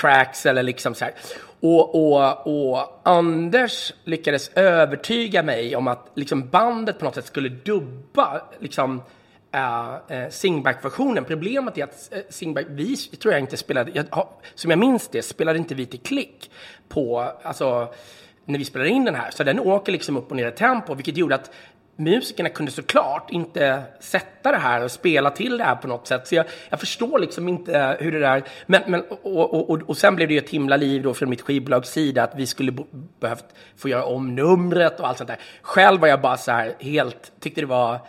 [0.00, 1.14] tracks eller liksom så här.
[1.60, 7.48] Och, och, och Anders lyckades övertyga mig om att liksom bandet på något sätt skulle
[7.48, 9.02] dubba liksom
[9.54, 11.24] uh, singback-versionen.
[11.24, 15.22] Problemet är att uh, singback, vi tror jag inte spelade, jag, som jag minns det,
[15.22, 16.50] spelade inte vi till klick
[16.88, 17.94] på, alltså
[18.44, 19.30] när vi spelade in den här.
[19.30, 21.50] Så den åker liksom upp och ner i tempo, vilket gjorde att
[21.96, 26.26] musikerna kunde såklart inte sätta det här och spela till det här på något sätt.
[26.26, 28.42] Så jag, jag förstår liksom inte hur det där...
[28.66, 31.30] Men, men, och, och, och, och sen blev det ju ett himla liv då från
[31.30, 32.72] mitt skivbolags sida att vi skulle
[33.20, 33.44] behövt
[33.76, 35.38] få göra om numret och allt sånt där.
[35.62, 38.00] Själv var jag bara så här helt, tyckte det var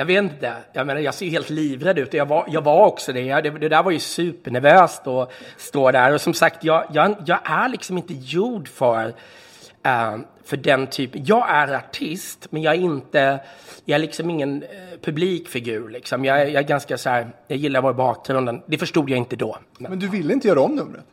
[0.00, 2.62] jag vet inte, jag menar jag ser ju helt livrädd ut och jag var, jag
[2.62, 3.20] var också det.
[3.20, 3.50] Jag, det.
[3.50, 3.68] det.
[3.68, 7.98] där var ju supernervöst att stå där och som sagt, jag, jag, jag är liksom
[7.98, 11.24] inte gjord för, uh, för den typen.
[11.24, 13.40] Jag är artist, men jag är inte,
[13.84, 14.68] jag är liksom ingen uh,
[15.02, 16.24] publikfigur liksom.
[16.24, 18.62] Jag, jag är ganska så här, jag gillar att vara i bakgrunden.
[18.66, 19.58] Det förstod jag inte då.
[19.78, 21.04] Men, men du ville inte göra om numret?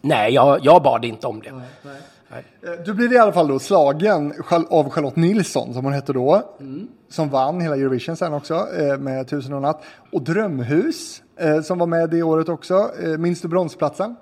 [0.00, 1.52] Nej, jag, jag bad inte om det.
[1.52, 2.00] Nej, nej.
[2.30, 4.32] Eh, du blir i alla fall då slagen
[4.70, 6.56] av Charlotte Nilsson som hon hette då.
[6.60, 6.88] Mm.
[7.08, 9.84] Som vann hela Eurovision sen också eh, med Tusen och natt.
[10.12, 12.90] Och Drömhus eh, som var med det året också.
[13.18, 14.16] Minns du bronsplatsen?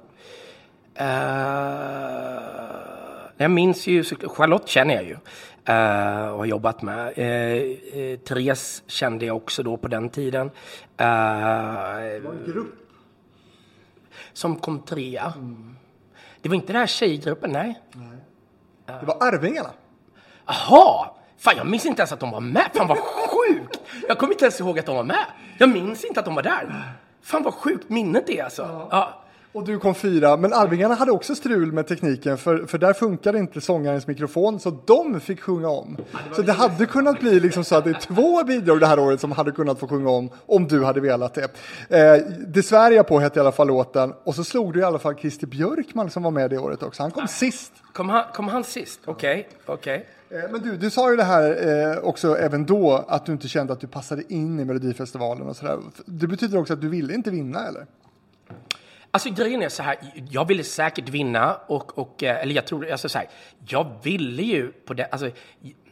[1.00, 1.06] Uh,
[3.36, 5.16] jag minns ju, Charlotte känner jag ju.
[5.68, 7.06] Uh, och har jobbat med.
[7.08, 10.50] Uh, Therese kände jag också då på den tiden.
[10.96, 12.74] det var en grupp.
[14.32, 15.32] Som kom trea.
[15.36, 15.76] Mm.
[16.42, 17.80] Det var inte den här tjejgruppen, nej.
[17.92, 18.18] nej.
[19.00, 19.70] Det var Arvingarna.
[20.46, 21.10] Jaha!
[21.38, 22.70] Fan, jag minns inte ens att de var med.
[22.74, 23.80] Fan vad sjukt!
[24.08, 25.24] Jag kommer inte ens ihåg att de var med.
[25.58, 26.92] Jag minns inte att de var där.
[27.22, 28.62] Fan vad sjukt minnet är alltså.
[28.62, 28.88] Ja.
[28.90, 29.21] ja.
[29.54, 33.38] Och du kom fyra, men Arvingarna hade också strul med tekniken för, för där funkade
[33.38, 35.96] inte sångarens mikrofon så de fick sjunga om.
[36.36, 39.20] Så det hade kunnat bli liksom så att det är två bidrag det här året
[39.20, 41.42] som hade kunnat få sjunga om om du hade velat det.
[41.88, 44.98] Eh, det jag på hette i alla fall låten och så slog du i alla
[44.98, 47.02] fall Christer Björkman som var med det året också.
[47.02, 47.72] Han kom sist.
[47.92, 49.00] Kom han, kom han sist?
[49.04, 49.74] Okej, okay.
[49.74, 50.06] okej.
[50.28, 50.42] Okay.
[50.44, 53.48] Eh, men du, du sa ju det här eh, också även då att du inte
[53.48, 55.78] kände att du passade in i Melodifestivalen och sådär.
[56.04, 57.86] Det betyder också att du ville inte vinna eller?
[59.14, 59.96] Alltså grejen är så här,
[60.30, 63.28] jag ville säkert vinna och, och eh, eller jag tror, alltså så här,
[63.68, 65.30] jag ville ju på det, alltså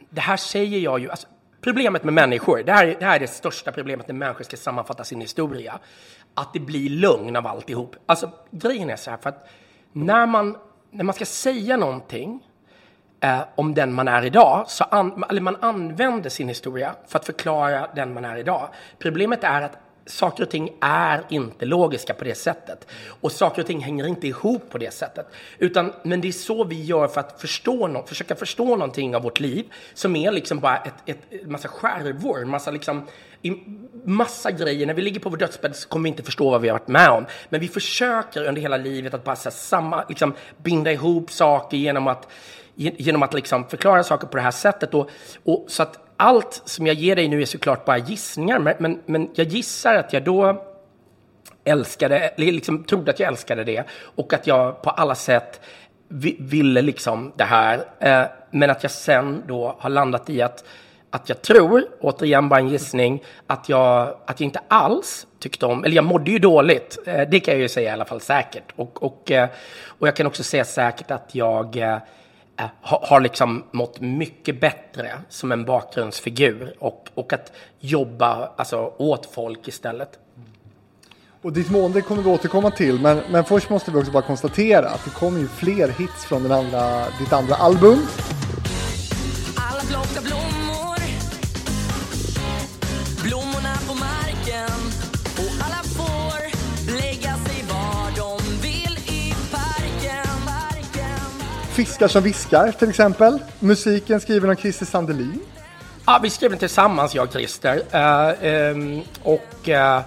[0.09, 1.27] det här säger jag ju, alltså,
[1.61, 5.03] problemet med människor, det här, det här är det största problemet när människor ska sammanfatta
[5.03, 5.79] sin historia.
[6.33, 7.95] Att det blir lögn av alltihop.
[8.05, 9.49] Alltså grejen är så här, för att
[9.91, 10.57] när man,
[10.91, 12.47] när man ska säga någonting
[13.19, 17.25] eh, om den man är idag, så an, eller man använder sin historia för att
[17.25, 18.69] förklara den man är idag.
[18.99, 22.87] Problemet är att saker och ting är inte logiska på det sättet.
[23.21, 25.27] Och saker och ting hänger inte ihop på det sättet.
[25.57, 29.21] Utan, men det är så vi gör för att förstå no försöka förstå någonting av
[29.21, 33.07] vårt liv som är liksom bara ett, ett massa skärvor, massa liksom
[34.03, 34.87] massa grejer.
[34.87, 36.87] När vi ligger på vår dödsbädd så kommer vi inte förstå vad vi har varit
[36.87, 37.25] med om.
[37.49, 42.27] Men vi försöker under hela livet att bara samma, liksom, binda ihop saker genom att,
[42.75, 44.93] genom att liksom förklara saker på det här sättet.
[44.93, 45.09] Och,
[45.43, 49.01] och, så att allt som jag ger dig nu är såklart bara gissningar, men, men,
[49.05, 50.63] men jag gissar att jag då
[51.63, 55.61] älskade, liksom trodde att jag älskade det och att jag på alla sätt
[56.39, 57.85] ville liksom det här.
[57.99, 60.63] Eh, men att jag sen då har landat i att,
[61.09, 65.83] att jag tror, återigen bara en gissning, att jag, att jag inte alls tyckte om,
[65.83, 68.71] eller jag mådde ju dåligt, eh, det kan jag ju säga i alla fall säkert.
[68.75, 69.49] Och, och, eh,
[69.87, 71.97] och jag kan också säga säkert att jag Eh,
[72.81, 79.67] har liksom mått mycket bättre som en bakgrundsfigur och, och att jobba alltså, åt folk
[79.67, 80.19] istället.
[81.41, 84.89] Och ditt mående kommer vi återkomma till, men, men först måste vi också bara konstatera
[84.89, 87.99] att det kommer ju fler hits från den andra, ditt andra album.
[101.81, 103.39] Fiskar som viskar till exempel.
[103.59, 105.39] Musiken skriven av Christer Sandelin.
[106.05, 107.75] Ja, vi skrev den tillsammans, jag och Christer.
[107.75, 109.67] Uh, um, och...
[109.67, 110.01] Uh,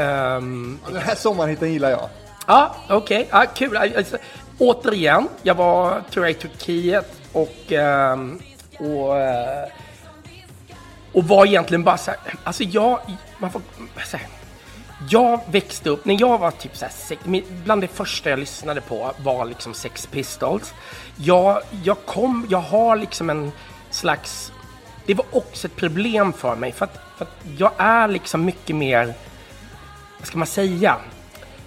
[0.00, 2.08] um, den här sommarhitten gillar jag.
[2.46, 2.96] Ja, okej.
[2.96, 3.26] Okay.
[3.30, 3.76] Ja, kul.
[3.76, 4.16] Alltså,
[4.58, 7.72] återigen, jag var, tror jag, i Turkiet och...
[7.72, 8.42] Um,
[8.78, 9.72] och uh,
[11.12, 13.00] och var egentligen bara så här, alltså jag,
[13.38, 13.62] man får,
[14.04, 14.26] så här,
[15.10, 19.12] jag växte upp, när jag var typ så här, bland det första jag lyssnade på
[19.22, 20.74] var liksom Sex Pistols.
[21.16, 23.52] Jag, jag kom, jag har liksom en
[23.90, 24.52] slags,
[25.06, 28.76] det var också ett problem för mig för att, för att jag är liksom mycket
[28.76, 29.14] mer,
[30.18, 30.96] vad ska man säga?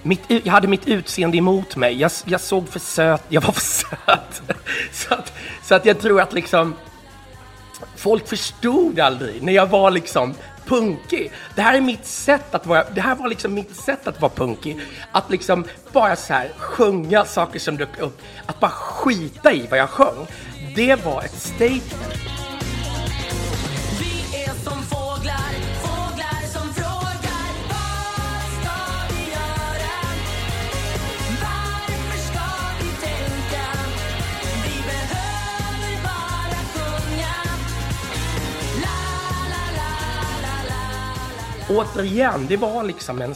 [0.04, 2.00] Mitt, jag hade mitt utseende emot mig.
[2.00, 4.41] Jag, jag såg för söt, jag var för söt.
[4.91, 6.76] så, att, så att jag tror att liksom
[7.96, 10.36] folk förstod aldrig när jag var liksom
[10.71, 11.31] punkig.
[11.55, 14.31] Det här är mitt sätt att vara, det här var liksom mitt sätt att vara
[14.36, 14.79] punkig.
[15.12, 18.21] Att liksom bara så här sjunga saker som dök upp.
[18.45, 20.27] Att bara skita i vad jag sjöng.
[20.75, 22.51] Det var ett statement.
[41.77, 43.36] Återigen, det var liksom en,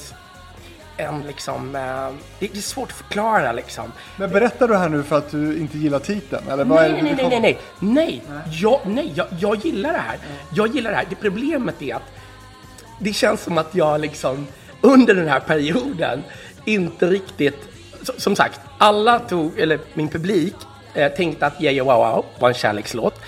[0.97, 3.91] en liksom, eh, det är svårt att förklara liksom.
[4.17, 6.49] Men berättar du här nu för att du inte gillar titeln?
[6.49, 9.65] Eller vad nej, är det nej, nej, nej, nej, nej, nej, jag, nej jag, jag
[9.65, 10.17] gillar det här.
[10.53, 11.05] Jag gillar det här.
[11.09, 12.11] Det problemet är att
[12.99, 14.47] det känns som att jag liksom
[14.81, 16.23] under den här perioden
[16.65, 17.59] inte riktigt,
[18.17, 20.55] som sagt, alla tog, eller min publik
[20.93, 23.21] eh, tänkte att Yeah, yeah Wow Wow var en kärlekslåt.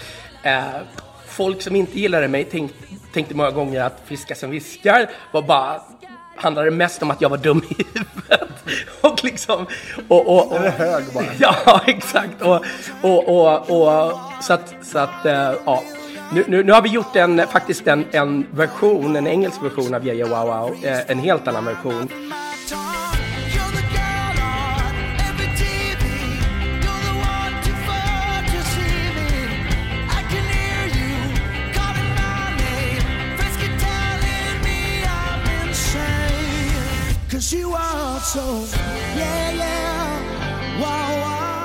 [0.44, 0.64] Eh,
[1.26, 2.87] folk som inte gillade mig tänkte
[3.18, 5.82] tänkte många gånger att Fiskar som viskar var bara
[6.36, 8.50] handlade mest om att jag var dum i huvudet.
[9.02, 9.66] och liksom...
[10.08, 11.26] Och, och, och, Eller hög bara.
[11.40, 12.42] Ja, exakt.
[12.42, 12.66] Och,
[13.02, 15.84] och, och, och, så att, så att äh, ja.
[16.34, 20.06] Nu, nu, nu, har vi gjort en, faktiskt en, en version, en engelsk version av
[20.06, 20.86] Yeah, yeah Wow Wow.
[20.86, 22.10] Äh, en helt annan version.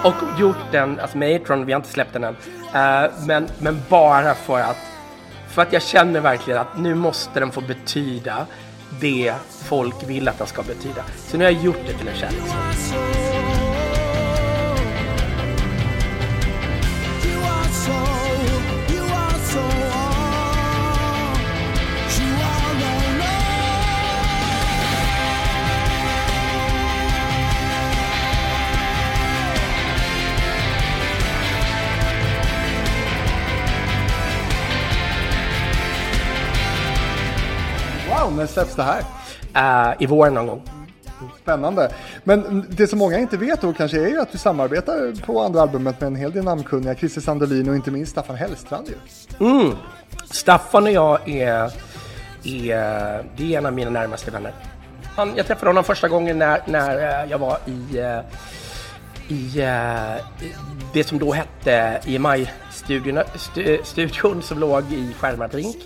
[0.05, 2.35] Och gjort den, alltså med Atron, vi har inte släppt den än.
[2.35, 4.77] Uh, men, men bara för att,
[5.48, 8.46] för att jag känner verkligen att nu måste den få betyda
[9.01, 11.05] det folk vill att den ska betyda.
[11.18, 13.22] Så nu har jag gjort det till en
[38.23, 38.37] kärlekssång.
[38.37, 39.93] när släpps det här?
[39.93, 40.62] Uh, I vår någon gång.
[41.43, 41.93] Spännande.
[42.25, 45.62] Men det som många inte vet då kanske är ju att du samarbetar på andra
[45.62, 46.95] albumet med en hel del namnkunniga.
[46.95, 48.95] Christer Sandelin och inte minst Staffan Hellstrand ju.
[49.47, 49.77] Mm.
[50.31, 51.73] Staffan och jag är,
[52.45, 54.53] är, det är en av mina närmaste vänner.
[55.16, 57.99] Han, jag träffade honom första gången när, när jag var i,
[59.33, 60.16] Eh,
[60.47, 60.53] i
[60.93, 63.22] det som då hette EMI-studion
[64.43, 65.76] som låg i Skärmarbrink.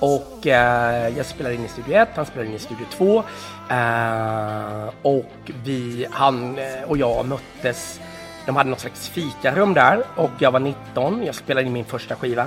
[0.00, 3.24] Och eh, jag spelade in i Studio 1, han spelade in i Studio 2.
[3.70, 8.00] Eh, och vi, han eh, och jag möttes,
[8.46, 12.16] de hade något slags fikarum där och jag var 19, jag spelade in min första
[12.16, 12.46] skiva.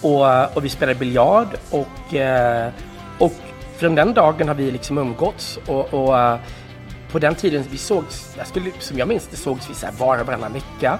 [0.00, 2.70] Och, eh, och vi spelade biljard och, eh,
[3.18, 3.32] och
[3.76, 6.38] från den dagen har vi liksom umgåtts och, och
[7.14, 9.92] på den tiden vi sågs, jag skulle, som jag minns det sågs vi så här
[9.92, 10.98] var och varannan vecka.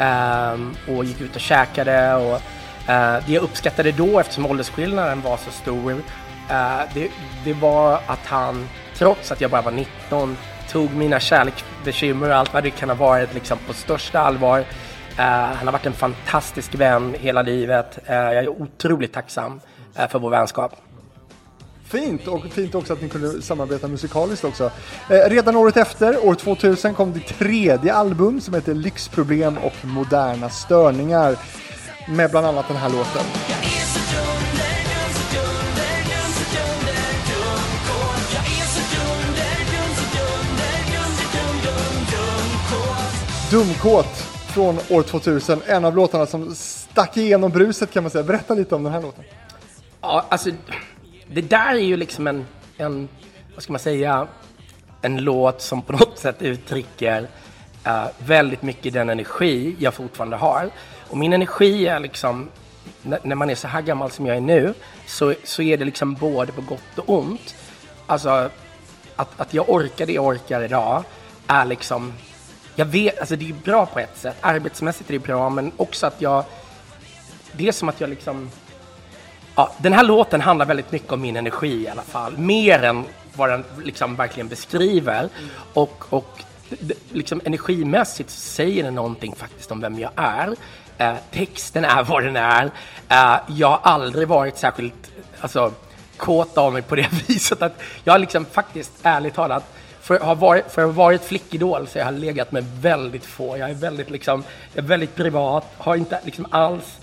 [0.00, 5.36] Um, och gick ut och käkade och uh, det jag uppskattade då eftersom åldersskillnaden var
[5.36, 6.00] så stor uh,
[6.94, 7.10] det,
[7.44, 10.36] det, var att han, trots att jag bara var 19,
[10.70, 14.58] tog mina kärleksbekymmer och allt vad det kan ha varit liksom på största allvar.
[14.58, 14.64] Uh,
[15.18, 17.98] han har varit en fantastisk vän hela livet.
[18.06, 19.60] jag är otroligt tacksam
[20.08, 20.83] för vår vänskap.
[21.94, 24.70] Fint och fint också att ni kunde samarbeta musikaliskt också.
[25.10, 30.50] Eh, redan året efter, år 2000, kom ditt tredje album som heter Lyxproblem och moderna
[30.50, 31.36] störningar.
[32.08, 33.22] Med bland annat den här låten.
[43.50, 44.16] Dumkåt
[44.54, 48.24] från år 2000, en av låtarna som stack igenom bruset kan man säga.
[48.24, 49.24] Berätta lite om den här låten.
[50.00, 50.50] Ja, alltså
[51.28, 52.46] det där är ju liksom en,
[52.76, 53.08] en,
[53.54, 54.28] vad ska man säga,
[55.02, 57.28] en låt som på något sätt uttrycker
[57.86, 60.70] uh, väldigt mycket den energi jag fortfarande har.
[61.10, 62.50] Och min energi är liksom,
[63.02, 64.74] när man är så här gammal som jag är nu,
[65.06, 67.54] så, så är det liksom både på gott och ont.
[68.06, 68.50] Alltså,
[69.16, 71.04] att, att jag orkar det jag orkar idag
[71.46, 72.12] är liksom,
[72.74, 74.36] jag vet, alltså det är bra på ett sätt.
[74.40, 76.44] Arbetsmässigt är det bra, men också att jag,
[77.52, 78.50] det är som att jag liksom
[79.56, 82.38] Ja, den här låten handlar väldigt mycket om min energi i alla fall.
[82.38, 85.18] Mer än vad den liksom verkligen beskriver.
[85.18, 85.50] Mm.
[85.72, 86.40] Och, och
[87.12, 90.54] liksom energimässigt säger den någonting faktiskt om vem jag är.
[90.98, 92.70] Eh, texten är vad den är.
[93.08, 95.72] Eh, jag har aldrig varit särskilt alltså,
[96.16, 97.62] kåt av mig på det viset.
[97.62, 99.64] att Jag har liksom faktiskt, ärligt talat,
[100.00, 103.24] för att ha varit, för att ha varit flickidol så jag har legat med väldigt
[103.24, 103.58] få.
[103.58, 104.44] Jag är väldigt, liksom,
[104.74, 106.98] jag är väldigt privat, har inte liksom alls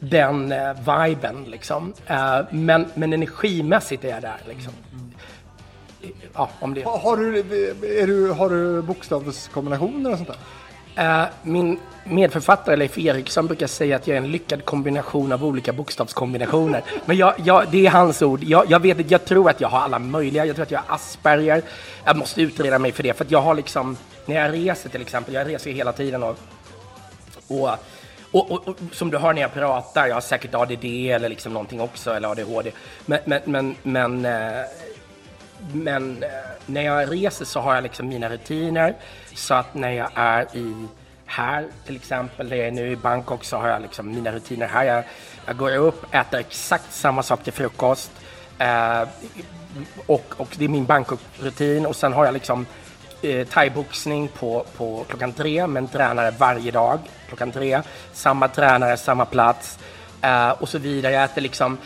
[0.00, 1.92] den eh, viben liksom.
[2.06, 4.72] Eh, men, men energimässigt är jag där liksom.
[6.34, 6.82] Ja, om det.
[6.82, 7.38] Har, du,
[8.02, 10.38] är du, har du bokstavskombinationer och sånt där?
[10.98, 15.72] Uh, min medförfattare Leif Eriksson brukar säga att jag är en lyckad kombination av olika
[15.72, 16.84] bokstavskombinationer.
[17.04, 18.42] Men jag, jag, det är hans ord.
[18.42, 20.44] Jag, jag, vet, jag tror att jag har alla möjliga.
[20.44, 21.62] Jag tror att jag har Asperger.
[22.04, 23.14] Jag måste utreda mig för det.
[23.14, 23.96] För att jag har liksom,
[24.26, 26.36] när jag reser till exempel, jag reser hela tiden och,
[27.48, 27.70] och
[28.32, 31.52] och, och, och, som du hör när jag pratar, jag har säkert ADD eller liksom
[31.52, 32.72] någonting också, eller ADHD.
[33.06, 34.64] Men, men, men, men, eh,
[35.72, 36.28] men eh,
[36.66, 38.94] när jag reser så har jag liksom mina rutiner.
[39.34, 40.86] Så att när jag är i
[41.26, 44.66] här till exempel, där jag är nu i Bangkok, så har jag liksom mina rutiner
[44.66, 44.84] här.
[44.84, 45.04] Jag,
[45.46, 48.10] jag går upp, äter exakt samma sak till frukost.
[48.58, 49.02] Eh,
[50.06, 51.86] och, och det är min Bangkok-rutin.
[51.86, 52.66] Och sen har jag liksom
[53.22, 56.98] eh, thaiboxning på, på klockan tre med en tränare varje dag
[57.28, 57.82] klockan tre.
[58.12, 59.78] Samma tränare, samma plats
[60.22, 61.12] eh, och så vidare.
[61.12, 61.78] Jag äter liksom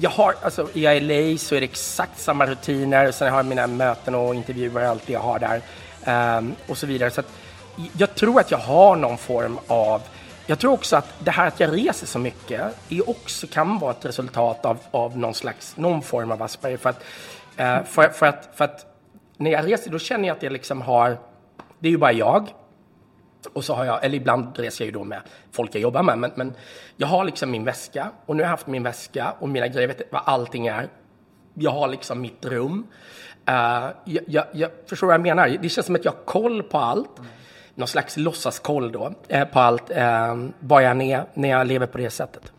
[0.00, 3.10] jag har, alltså i LA så är det exakt samma rutiner.
[3.10, 5.60] Sen har jag mina möten och intervjuer allt det jag har där.
[6.38, 7.10] Um, och så vidare.
[7.10, 7.30] Så att,
[7.96, 10.02] jag tror att jag har någon form av
[10.46, 13.90] jag tror också att det här att jag reser så mycket är också kan vara
[13.90, 16.76] ett resultat av, av någon slags, någon form av Asperger.
[16.76, 17.00] För att,
[17.60, 18.86] uh, för, för, att, för att
[19.36, 21.18] när jag reser då känner jag att jag liksom har,
[21.78, 22.48] det är ju bara jag.
[23.52, 25.20] Och så har jag, eller ibland reser jag ju då med
[25.52, 26.54] folk jag jobbar med, men, men
[26.96, 29.88] jag har liksom min väska och nu har jag haft min väska och mina grejer,
[29.88, 30.88] vet vad allting är.
[31.54, 32.86] Jag har liksom mitt rum.
[33.48, 35.48] Uh, jag, jag, jag, förstår vad jag menar?
[35.48, 37.18] Det känns som att jag har koll på allt.
[37.18, 37.30] Mm.
[37.74, 41.98] Någon slags låtsaskoll då eh, på allt, eh, var jag är när jag lever på
[41.98, 42.52] det sättet.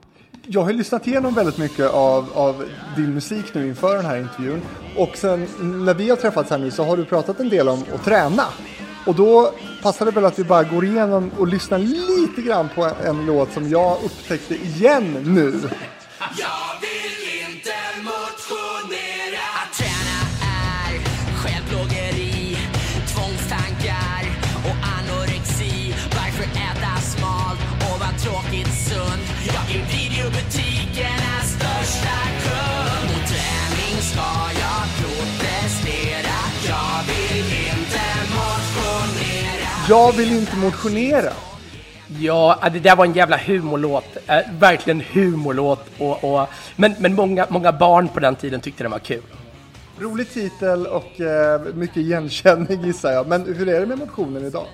[0.47, 2.65] Jag har lyssnat igenom väldigt mycket av, av
[2.95, 4.61] din musik nu inför den här intervjun.
[4.97, 5.47] Och sen
[5.85, 8.43] när vi har träffats här nu så har du pratat en del om att träna.
[9.05, 12.91] Och då passar det väl att vi bara går igenom och lyssnar lite grann på
[13.05, 15.59] en låt som jag upptäckte igen nu.
[39.89, 41.33] Jag vill inte motionera.
[42.19, 44.17] Ja, det där var en jävla humorlåt.
[44.27, 45.85] Eh, verkligen humorlåt.
[45.97, 49.21] Och, och, men men många, många barn på den tiden tyckte den var kul.
[49.99, 53.27] Rolig titel och eh, mycket igenkänning gissar jag.
[53.27, 54.65] Men hur är det med motionen idag?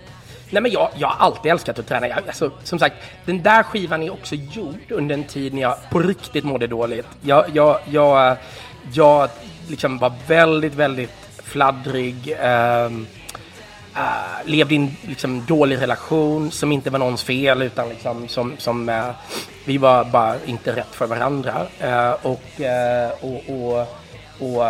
[0.49, 2.07] Nej, men jag, jag har alltid älskat att träna.
[2.07, 2.95] Jag, alltså, som sagt,
[3.25, 7.07] den där skivan är också gjord under en tid när jag på riktigt mådde dåligt.
[7.21, 8.37] Jag, jag, jag,
[8.93, 9.29] jag
[9.67, 11.11] liksom var väldigt, väldigt
[11.43, 12.37] fladdrig.
[12.43, 13.07] Um,
[13.95, 18.27] Eh, uh, levde i en liksom, dålig relation som inte var någons fel utan liksom,
[18.27, 19.11] som, som uh,
[19.65, 21.67] vi var bara inte rätt för varandra.
[21.83, 22.41] Uh, och,
[23.21, 23.87] och, och,
[24.39, 24.65] och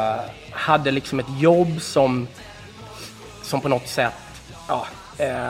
[0.51, 2.27] hade liksom ett jobb som,
[3.43, 4.13] som på något sätt
[4.67, 4.87] ja,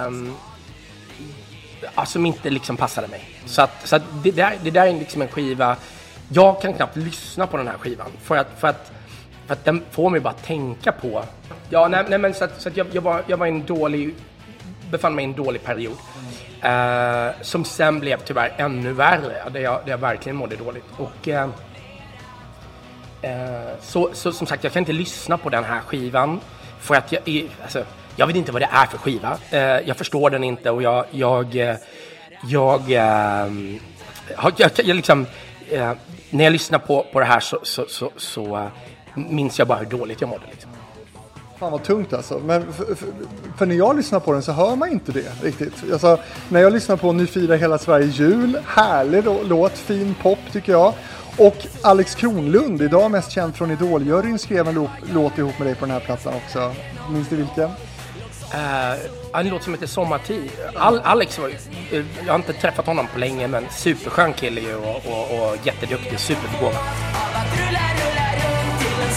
[0.08, 0.36] um,
[1.96, 3.30] ja, som inte liksom passade mig.
[3.46, 5.76] Så, att, så att det, där, det där är liksom en skiva,
[6.30, 8.92] jag kan knappt lyssna på den här skivan för att, för att,
[9.46, 11.24] för att den får mig bara tänka på
[11.74, 14.16] Ja, nej, nej men så att, så att jag, jag, var, jag var en dålig,
[14.92, 15.98] befann mig i en dålig period.
[16.62, 17.28] Mm.
[17.28, 20.84] Uh, som sen blev tyvärr ännu värre, där jag, där jag verkligen mådde dåligt.
[20.98, 21.50] Och, uh, uh,
[23.82, 26.39] så, så som sagt, jag kan inte lyssna på den här skivan.
[26.80, 27.84] För att jag, alltså,
[28.16, 29.38] jag vet inte vad det är för skiva.
[29.86, 31.78] jag förstår den inte och jag, jag, jag,
[32.48, 32.92] jag,
[34.58, 35.26] jag, jag liksom,
[36.30, 38.70] när jag lyssnar på, på det här så, så, så, så
[39.16, 40.45] minns jag bara hur dåligt jag mådde.
[40.51, 40.72] Liksom.
[41.59, 42.39] Fan vad tungt alltså.
[42.39, 43.07] Men för, för,
[43.57, 45.74] för, när jag lyssnar på den så hör man inte det riktigt.
[45.91, 50.72] Alltså, när jag lyssnar på Nu firar hela Sverige jul, härlig låt, fin pop tycker
[50.72, 50.93] jag.
[51.38, 55.86] Och Alex Kronlund, idag mest känd från Idoljuryn, skrev en låt ihop med dig på
[55.86, 56.74] den här plattan också.
[57.09, 57.70] Minns du vilken?
[58.53, 60.51] Uh, en låt som heter Sommartid.
[60.76, 61.53] Al Alex var uh,
[62.26, 66.20] jag har inte träffat honom på länge men superskön kille ju och, och, och jätteduktig,
[66.20, 66.76] superbegåvad.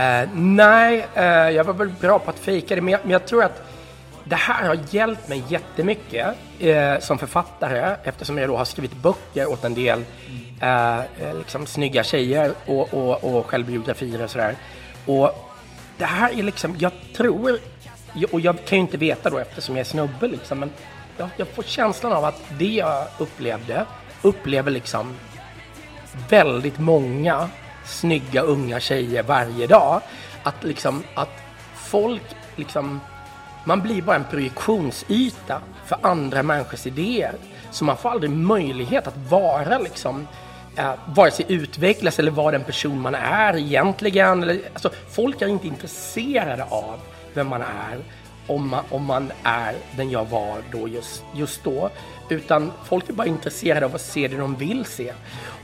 [0.00, 3.26] Uh, nej, uh, jag var väl bra på att fejka det, men jag, men jag,
[3.26, 3.62] tror att
[4.24, 6.26] det här har hjälpt mig jättemycket
[6.62, 9.98] uh, som författare eftersom jag då har skrivit böcker åt en del
[10.62, 11.00] uh,
[11.38, 14.54] liksom snygga tjejer och, och, och självbiografier och sådär.
[15.06, 15.50] Och
[15.98, 17.58] det här är liksom, jag tror,
[18.32, 20.70] och jag kan ju inte veta då eftersom jag är snubbe liksom, men
[21.16, 23.86] jag, jag får känslan av att det jag upplevde
[24.22, 25.16] upplever liksom
[26.28, 27.48] väldigt många
[27.90, 30.00] snygga unga tjejer varje dag.
[30.42, 31.42] Att liksom att
[31.74, 32.22] folk
[32.56, 33.00] liksom
[33.64, 37.34] man blir bara en projektionsyta för andra människors idéer.
[37.70, 40.28] Så man får aldrig möjlighet att vara liksom
[40.76, 44.42] eh, vare sig utvecklas eller vara den person man är egentligen.
[44.42, 47.00] Eller, alltså, folk är inte intresserade av
[47.34, 47.98] vem man är
[48.46, 51.90] om man, om man är den jag var då just, just då.
[52.28, 55.12] Utan folk är bara intresserade av att se det de vill se.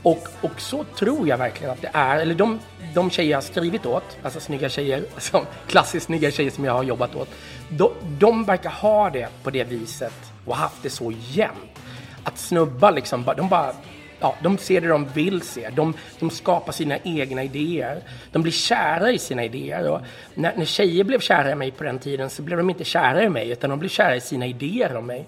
[0.03, 2.19] Och, och så tror jag verkligen att det är.
[2.19, 2.59] Eller de,
[2.93, 6.73] de tjejer jag har skrivit åt, alltså snygga tjejer, alltså klassiskt snygga tjejer som jag
[6.73, 7.29] har jobbat åt.
[7.69, 10.13] De, de verkar ha det på det viset
[10.45, 11.79] och haft det så jämnt.
[12.23, 13.73] Att snubbar liksom, de bara
[14.19, 15.69] ja, de ser det de vill se.
[15.69, 18.01] De, de skapar sina egna idéer.
[18.31, 19.89] De blir kära i sina idéer.
[19.89, 20.01] Och
[20.33, 23.23] när, när tjejer blev kära i mig på den tiden så blev de inte kära
[23.23, 25.25] i mig utan de blev kära i sina idéer om mig.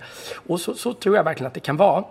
[0.47, 2.03] Och så, så tror jag verkligen att det kan vara.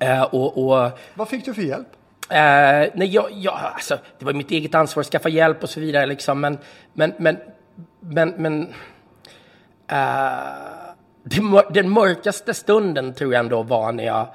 [0.00, 1.88] Eh, och, och, Vad fick du för hjälp?
[2.30, 5.80] Eh, nej, jag, jag, alltså, det var mitt eget ansvar att skaffa hjälp och så
[5.80, 6.06] vidare.
[6.06, 6.40] Liksom.
[6.40, 6.58] Men,
[6.92, 7.38] men, men,
[8.00, 8.74] men, men
[9.88, 10.38] eh,
[11.70, 14.26] den mörkaste stunden tror jag ändå var när jag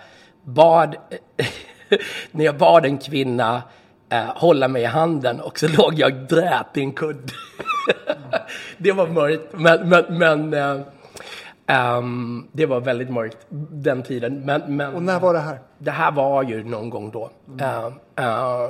[0.43, 0.95] bad,
[2.31, 3.61] när jag bad en kvinna
[4.09, 7.33] eh, hålla mig i handen och så låg jag drät i en kudde.
[8.77, 10.85] det var mörkt, men, men, men eh,
[11.69, 13.37] um, det var väldigt mörkt
[13.71, 14.45] den tiden.
[14.45, 15.59] Men, men, och när var det här?
[15.77, 17.29] Det här var ju någon gång då.
[17.47, 17.93] Mm.
[18.19, 18.69] Uh,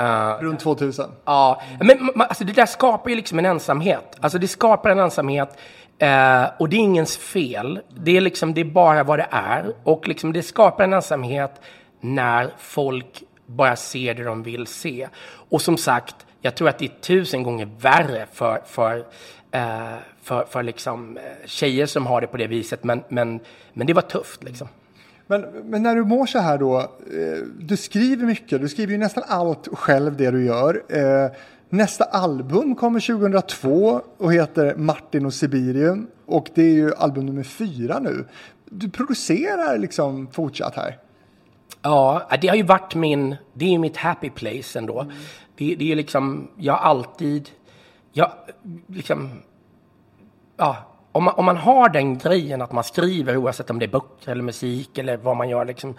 [0.00, 1.04] Uh, Runt 2000?
[1.24, 4.16] Ja, men alltså, det där skapar ju liksom en ensamhet.
[4.20, 5.58] Alltså det skapar en ensamhet
[5.98, 7.80] Eh, och det är ingens fel.
[7.88, 9.74] Det är, liksom, det är bara vad det är.
[9.84, 11.60] Och liksom, det skapar en ensamhet
[12.00, 15.08] när folk bara ser det de vill se.
[15.50, 19.04] Och som sagt, jag tror att det är tusen gånger värre för, för,
[20.26, 22.84] för, för liksom, eh, tjejer som har det på det viset.
[22.84, 23.40] Men, men,
[23.72, 24.68] men det var tufft liksom.
[25.26, 28.98] Men, men, när du mår så här då, eh, du skriver mycket, du skriver ju
[28.98, 30.82] nästan allt själv det du gör.
[30.88, 31.30] Eh,
[31.68, 36.06] Nästa album kommer 2002 och heter Martin och Sibirium.
[36.26, 38.24] Och det är ju album nummer fyra nu.
[38.64, 40.98] Du producerar liksom fortsatt här.
[41.82, 45.00] Ja, det har ju varit min, det är ju mitt happy place ändå.
[45.00, 45.14] Mm.
[45.56, 47.48] Det, det är ju liksom, jag har alltid,
[48.12, 48.32] jag
[48.86, 49.30] liksom,
[50.56, 50.76] ja,
[51.12, 54.32] om man, om man har den grejen att man skriver oavsett om det är böcker
[54.32, 55.94] eller musik eller vad man gör, liksom,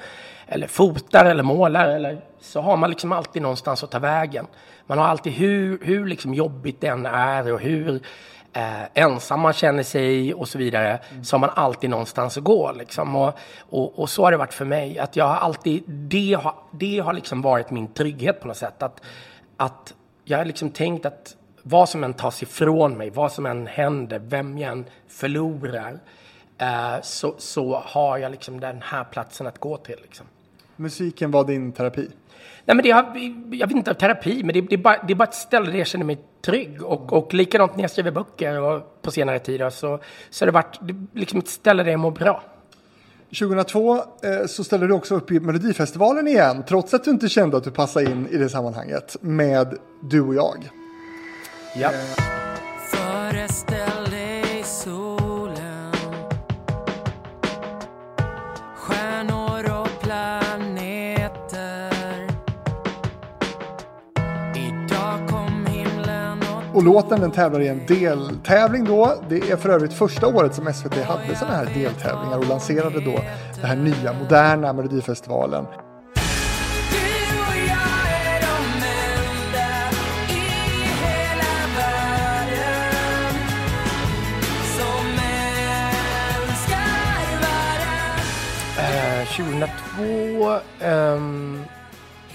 [0.47, 4.47] eller fotar eller målar, eller, så har man liksom alltid någonstans att ta vägen.
[4.85, 8.01] Man har alltid hur, hur liksom jobbigt den är och hur
[8.53, 11.23] eh, ensam man känner sig och så vidare, mm.
[11.23, 12.71] så har man alltid någonstans att gå.
[12.71, 13.15] Liksom.
[13.15, 14.99] Och, och, och, så har det varit för mig.
[14.99, 18.83] Att jag har alltid, det har, det har liksom varit min trygghet på något sätt.
[18.83, 19.01] Att,
[19.57, 19.93] att
[20.23, 21.35] jag har liksom tänkt att
[21.69, 25.99] vad som än tas ifrån mig, vad som än händer, vem jag än förlorar,
[26.57, 29.97] eh, så, så har jag liksom den här platsen att gå till.
[30.01, 30.25] Liksom.
[30.75, 32.09] Musiken var din terapi?
[32.65, 33.03] Nej, men det har,
[33.51, 35.77] jag vet inte terapi, men det, det, är bara, det är bara ett ställe där
[35.77, 36.83] jag känner mig trygg.
[36.83, 39.99] Och, och likadant när jag skriver böcker och på senare tid så,
[40.29, 40.79] så har det varit
[41.13, 42.43] liksom ett ställe där jag mår bra.
[43.39, 44.01] 2002 eh,
[44.47, 47.71] så ställde du också upp i Melodifestivalen igen, trots att du inte kände att du
[47.71, 50.69] passade in i det sammanhanget, med Du och jag.
[51.79, 51.91] Ja.
[52.91, 55.91] Föreställ dig solen
[58.75, 61.91] Stjärnor och planeter
[64.55, 66.75] Idag kom himlen och...
[66.75, 69.13] Och låten den tävlar i en deltävling då.
[69.29, 73.19] Det är för övrigt första året som SVT hade sådana här deltävlingar och lanserade då
[73.55, 75.65] den här nya moderna Melodifestivalen.
[89.37, 90.59] 2002...
[90.81, 91.65] Um,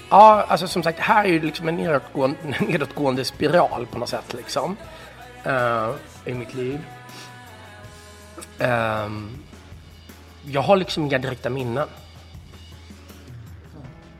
[0.09, 4.33] ja, alltså som sagt, här är ju liksom en nedåtgående, nedåtgående spiral på något sätt
[4.33, 4.77] liksom.
[5.47, 5.91] Uh,
[6.25, 6.79] I mitt liv.
[8.59, 9.37] Um,
[10.45, 11.87] jag har liksom inga direkta minnen.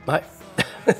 [0.04, 0.22] Nej.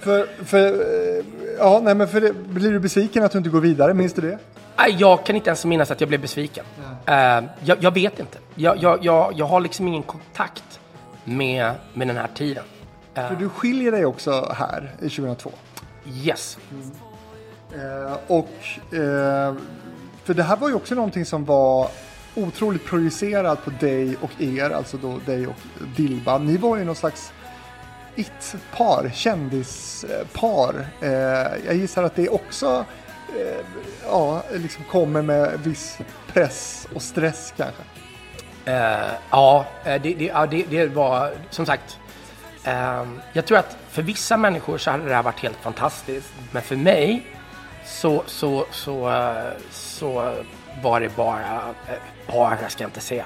[0.00, 1.24] för, för, eh,
[1.58, 3.94] ja, nej, men för det, blir du besviken att du inte går vidare?
[3.94, 4.38] Minns du det?
[4.98, 6.64] Jag kan inte ens minnas att jag blev besviken.
[7.08, 7.14] Uh,
[7.64, 8.38] jag, jag, vet inte.
[8.54, 10.69] Jag, jag, jag, jag har liksom ingen kontakt
[11.24, 12.64] med, med den här tiden.
[13.14, 15.50] För du skiljer dig också här i 2002?
[16.06, 16.58] Yes.
[16.72, 16.90] Mm.
[17.74, 18.50] Uh, och
[20.24, 21.88] för det här var ju också någonting som var
[22.34, 25.54] otroligt projicerat på dig och er, alltså då dig och
[25.96, 26.38] Dilba.
[26.38, 27.32] Ni var ju någon slags
[28.16, 30.86] it-par, kändispar.
[31.66, 32.84] jag gissar att det också
[33.38, 33.64] eh,
[34.04, 35.98] ja, liksom kommer med viss
[36.32, 37.82] press och stress kanske?
[38.70, 41.98] Uh, ja, det, det, ja det, det, var som sagt.
[42.66, 46.32] Uh, jag tror att för vissa människor så hade det här varit helt fantastiskt.
[46.52, 47.26] Men för mig
[47.84, 50.34] så, så, så, uh, så
[50.82, 51.60] var det bara,
[52.26, 53.24] bara ska jag inte säga.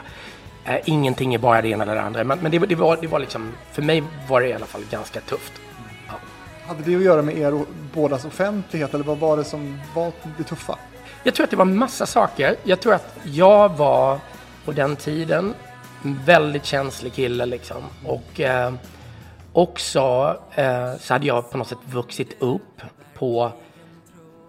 [0.84, 2.24] ingenting är bara det ena eller det andra.
[2.24, 4.82] Men, men det, det, var, det var liksom, för mig var det i alla fall
[4.90, 5.53] ganska tufft.
[6.66, 7.64] Hade det att göra med er
[7.95, 10.78] bådas offentlighet eller vad var det som var det tuffa?
[11.22, 12.57] Jag tror att det var massa saker.
[12.62, 14.18] Jag tror att jag var
[14.65, 15.55] på den tiden
[16.05, 17.83] en väldigt känslig kille liksom.
[18.05, 18.75] Och eh,
[19.53, 22.81] också eh, så hade jag på något sätt vuxit upp
[23.15, 23.53] på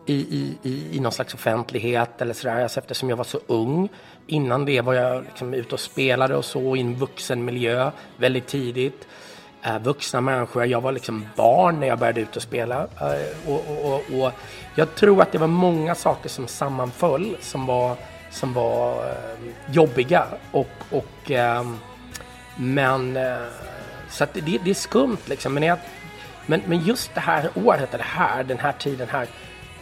[0.06, 2.64] i, i, i, i någon slags offentlighet eller sådär.
[2.64, 3.90] Alltså eftersom jag var så ung.
[4.28, 8.48] Innan det var jag liksom ute och spelade och så i en vuxen miljö väldigt
[8.48, 9.08] tidigt
[9.66, 10.66] Eh, vuxna människor.
[10.66, 12.88] Jag var liksom barn när jag började ut och spela.
[13.02, 14.32] Eh, och, och, och, och,
[14.76, 17.96] jag tror att det var många saker som sammanföll som var,
[18.36, 20.26] som var eh, jobbiga.
[20.52, 21.78] Och, och, ehm,
[22.56, 23.38] men eh,
[24.10, 25.54] så att det, det, är skumt liksom.
[25.54, 25.78] Men, jag,
[26.46, 29.28] men, men just det här året, det här, den här tiden här.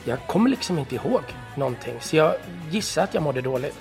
[0.05, 1.21] Jag kommer liksom inte ihåg
[1.55, 1.95] någonting.
[2.01, 2.33] Så jag
[2.71, 3.77] gissar att jag mådde dåligt.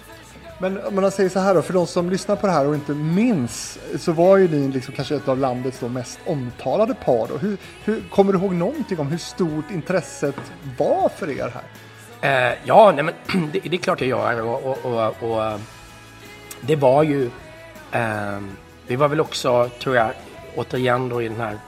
[0.59, 2.75] Men om man säger så här då, för de som lyssnar på det här och
[2.75, 7.29] inte minns så var ju ni liksom kanske ett av landets då mest omtalade par.
[7.29, 7.37] Då.
[7.37, 10.35] Hur, hur, kommer du ihåg någonting om hur stort intresset
[10.79, 11.63] var för er här?
[12.23, 13.15] Eh, ja, nej, men
[13.53, 14.43] det, det, är klart jag gör.
[14.43, 15.59] Och, och, och, och eh,
[16.61, 17.31] det var ju...
[17.93, 18.41] Eh,
[18.87, 20.11] det var väl också, tror jag,
[20.57, 21.59] återigen då i den här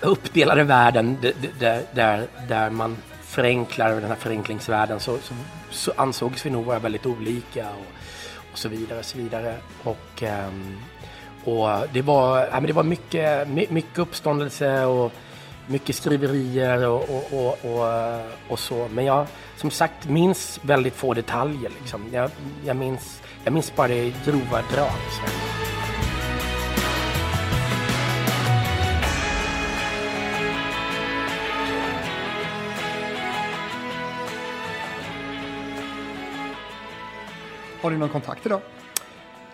[0.00, 1.18] uppdelade världen
[1.58, 5.34] där, där, där man förenklar den här förenklingsvärlden så, så,
[5.70, 7.68] så ansågs vi nog vara väldigt olika.
[7.68, 7.86] Och,
[8.52, 9.54] och så vidare och så vidare.
[9.82, 10.80] Och, ehm,
[11.44, 15.12] och det var, ja, men det var mycket, mycket uppståndelse och
[15.66, 17.02] mycket skriverier och,
[17.32, 18.88] och, och, eh, och, så.
[18.88, 21.70] Men jag som sagt minns väldigt få detaljer.
[21.80, 22.04] Liksom.
[22.12, 22.30] Jag,
[22.64, 24.90] jag, minns, jag minns bara det grova drag.
[37.82, 38.60] Har du någon kontakt idag?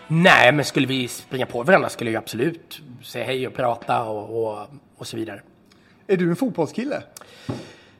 [0.06, 4.44] Nej, men skulle vi springa på varandra skulle jag absolut säga hej och prata och,
[4.44, 5.40] och, och så vidare.
[6.10, 7.02] Är du en fotbollskille?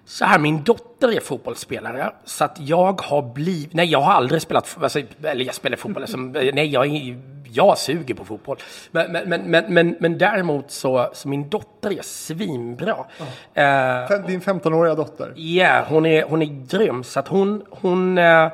[0.04, 3.74] Så här, min dotter är fotbollsspelare, så att jag har blivit...
[3.74, 4.76] Nej, jag har aldrig spelat...
[4.80, 7.16] Alltså, eller jag spelar fotboll, alltså, nej, jag,
[7.50, 8.56] jag suger på fotboll.
[8.90, 12.94] Men, men, men, men, men, däremot så, så min dotter är svinbra.
[12.94, 14.16] Oh.
[14.16, 15.32] Uh, Din 15-åriga dotter?
[15.36, 17.04] Ja, yeah, hon, är, hon är grym.
[17.04, 17.62] Så att hon...
[17.70, 18.48] hon uh,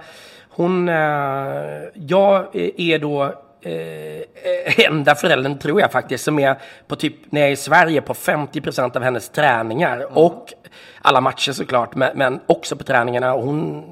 [0.49, 0.95] hon, uh,
[1.95, 6.57] jag är då eh, enda föräldern, tror jag faktiskt, som är
[6.87, 9.97] på typ, när jag är i Sverige, på 50 procent av hennes träningar.
[9.97, 10.09] Mm.
[10.13, 10.53] Och
[11.03, 13.35] alla matcher såklart, men, men också på träningarna.
[13.35, 13.85] Och hon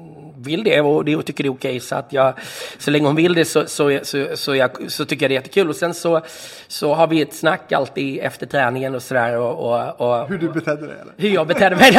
[0.43, 1.69] vill det och, det, och tycker det är okej.
[1.69, 2.33] Okay, så att jag,
[2.77, 5.39] så länge hon vill det så, så, så, så, jag, så tycker jag det är
[5.39, 5.69] jättekul.
[5.69, 6.21] Och sen så,
[6.67, 9.37] så har vi ett snack alltid efter träningen och sådär.
[9.37, 10.95] Och, och, och, hur du betedde dig?
[11.01, 11.13] Eller?
[11.17, 11.97] Hur jag betedde mig?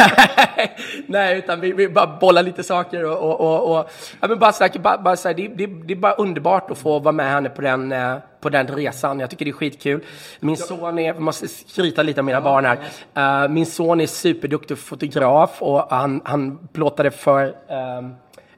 [1.07, 3.91] Nej, utan vi, vi bara bollar lite saker och, och, och, och
[4.21, 4.79] ja, men bara snackar.
[4.79, 7.49] Bara, bara så här, det, det, det är bara underbart att få vara med henne
[7.49, 9.19] på den eh, på den resan.
[9.19, 10.03] Jag tycker det är skitkul.
[10.39, 13.43] Min son är, jag måste skryta lite om mina barn här.
[13.43, 17.45] Uh, min son är superduktig fotograf och han, han plåtade för
[17.97, 18.15] um,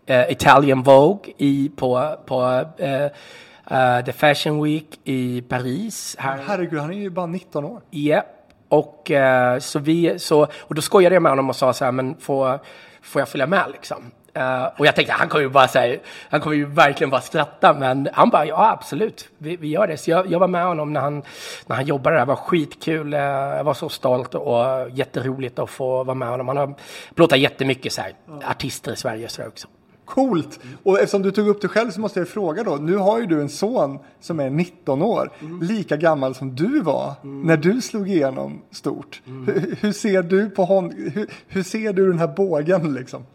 [0.09, 6.15] uh, Italian Vogue i, på, på uh, The Fashion Week i Paris.
[6.19, 6.39] Här.
[6.47, 7.81] Herregud, han är ju bara 19 år.
[7.89, 8.23] Ja, yeah.
[8.69, 9.11] och,
[9.59, 12.59] så vi, så, och då skojade jag med honom och sa så här, men får,
[13.01, 14.11] får jag följa med liksom?
[14.37, 15.99] Uh, och jag tänkte, han kommer ju bara säga,
[16.29, 19.97] han kommer ju verkligen bara skratta, men han bara, ja absolut, vi, vi gör det.
[19.97, 21.23] Så jag, jag, var med honom när han,
[21.65, 25.69] när han jobbade där, det var skitkul, uh, jag var så stolt och jätteroligt att
[25.69, 26.47] få vara med honom.
[26.47, 26.73] Han har
[27.15, 28.13] plåtat jättemycket så här,
[28.49, 29.67] artister i Sverige så också.
[30.07, 30.59] Coolt!
[30.83, 32.75] Och eftersom du tog upp det själv så måste jag fråga då.
[32.75, 35.61] Nu har ju du en son som är 19 år, mm.
[35.61, 37.41] lika gammal som du var mm.
[37.41, 39.21] när du slog igenom stort.
[39.27, 39.45] Mm.
[39.45, 41.11] Hur, hur, ser du på honom?
[41.13, 43.25] Hur, hur, ser du den här bågen liksom?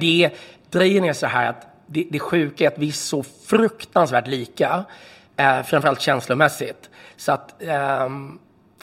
[0.00, 0.30] Det,
[0.70, 4.84] grejen är så här att det, det sjuka är att vi är så fruktansvärt lika,
[5.36, 6.90] eh, framförallt känslomässigt.
[7.16, 8.08] Så att eh,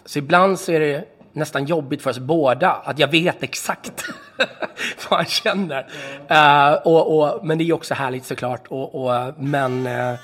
[0.06, 1.06] så ibland så är det
[1.38, 4.04] nästan jobbigt för oss båda att jag vet exakt
[5.10, 5.88] vad han känner.
[6.28, 6.74] Mm.
[6.74, 8.68] Uh, och, och, men det är också härligt såklart.
[8.68, 10.16] Och, och men uh,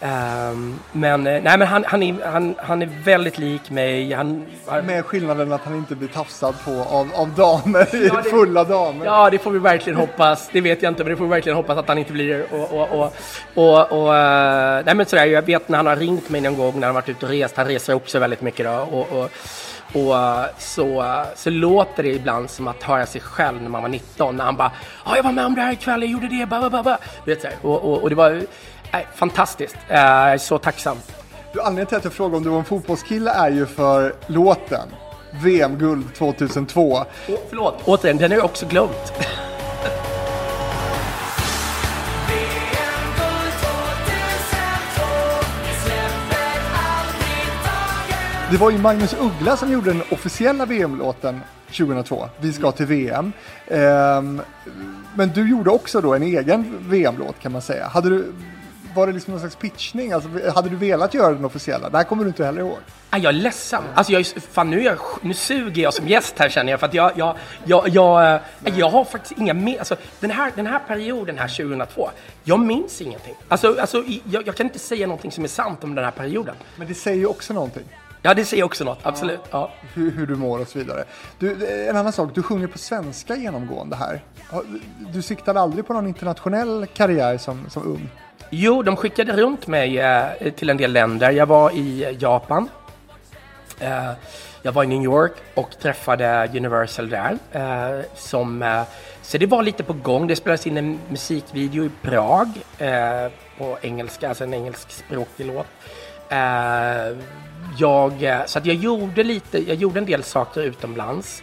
[0.00, 4.12] Um, men eh, nej, men han, han, är, han, han är väldigt lik mig.
[4.12, 4.46] Han,
[4.84, 9.06] Med skillnaden att han inte blir tafsad på av, av damer, ja, det, fulla damer.
[9.06, 10.48] Ja, det får vi verkligen hoppas.
[10.52, 12.46] Det vet jag inte, men det får vi verkligen hoppas att han inte blir.
[12.52, 13.12] Och, och, och,
[13.54, 14.14] och, och,
[14.84, 17.08] nej, men sådär, jag vet när han har ringt mig någon gång när han varit
[17.08, 17.56] ute och rest.
[17.56, 18.72] Han reser också väldigt mycket då.
[18.72, 19.30] Och, och,
[19.92, 20.14] och
[20.58, 24.36] så, så låter det ibland som att höra sig själv när man var 19.
[24.36, 24.72] När han bara,
[25.04, 26.96] ja, jag var med om det här ikväll, jag gjorde det, ba, ba, ba.
[27.24, 28.46] Vet, så och, och, och det var
[28.92, 29.76] Nej, fantastiskt.
[29.88, 30.96] Jag är så tacksam.
[31.52, 34.88] Du, anledningen till att jag frågar om du var en fotbollskille är ju för låten.
[35.30, 36.92] VM-guld 2002.
[36.92, 37.04] Oh,
[37.48, 39.12] förlåt, återigen, den har jag också glömt.
[48.50, 52.28] Det var ju Magnus Uggla som gjorde den officiella VM-låten 2002.
[52.40, 53.32] Vi ska till VM.
[53.68, 54.42] Um,
[55.14, 57.86] men du gjorde också då en egen VM-låt kan man säga.
[57.86, 58.32] Hade du,
[58.94, 60.12] var det liksom någon slags pitchning?
[60.12, 61.90] Alltså, hade du velat göra den officiella?
[61.90, 62.78] Det här kommer du inte heller ihåg.
[63.10, 63.82] Jag är ledsen.
[63.94, 66.80] Alltså jag, fan, nu, jag, nu suger jag som gäst här känner jag.
[66.80, 69.78] För att jag, jag, jag, jag, eh, jag har faktiskt inga mer...
[69.78, 72.10] Alltså, den, här, den här perioden här 2002,
[72.44, 73.34] jag minns ingenting.
[73.48, 76.54] Alltså, alltså, jag, jag kan inte säga någonting som är sant om den här perioden.
[76.76, 77.84] Men det säger ju också någonting.
[78.26, 78.98] Ja, det säger också något.
[79.02, 79.40] Absolut.
[79.50, 79.70] Ja.
[79.94, 81.04] Hur, hur, du mår och så vidare.
[81.38, 84.20] Du, en annan sak, du sjunger på svenska genomgående här.
[85.12, 88.10] Du siktade aldrig på någon internationell karriär som, som ung?
[88.50, 91.30] Jo, de skickade runt mig eh, till en del länder.
[91.30, 92.68] Jag var i Japan.
[93.80, 94.10] Eh,
[94.62, 97.38] jag var i New York och träffade Universal där.
[97.52, 98.82] Eh, som, eh,
[99.22, 100.26] så det var lite på gång.
[100.26, 102.48] Det spelades in en musikvideo i Prag
[102.78, 105.66] eh, på engelska, alltså en engelskspråkig låt.
[107.78, 111.42] Jag, eh, så att jag gjorde lite, jag gjorde en del saker utomlands.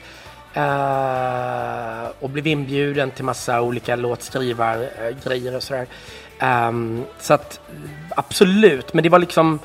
[0.57, 5.88] Uh, och blev inbjuden till massa olika låtskrivargrejer eh, och sådär.
[6.41, 7.59] Um, så att
[8.09, 9.59] absolut, men det var liksom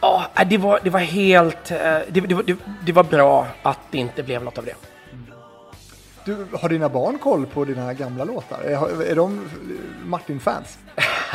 [0.00, 1.70] Ja, det var, det var helt...
[1.70, 2.56] Uh, det, det, det,
[2.86, 4.74] det, var bra att det inte blev något av det.
[6.28, 8.60] Du, har dina barn koll på dina gamla låtar?
[8.64, 9.48] Är, är de
[10.04, 10.78] Martin-fans?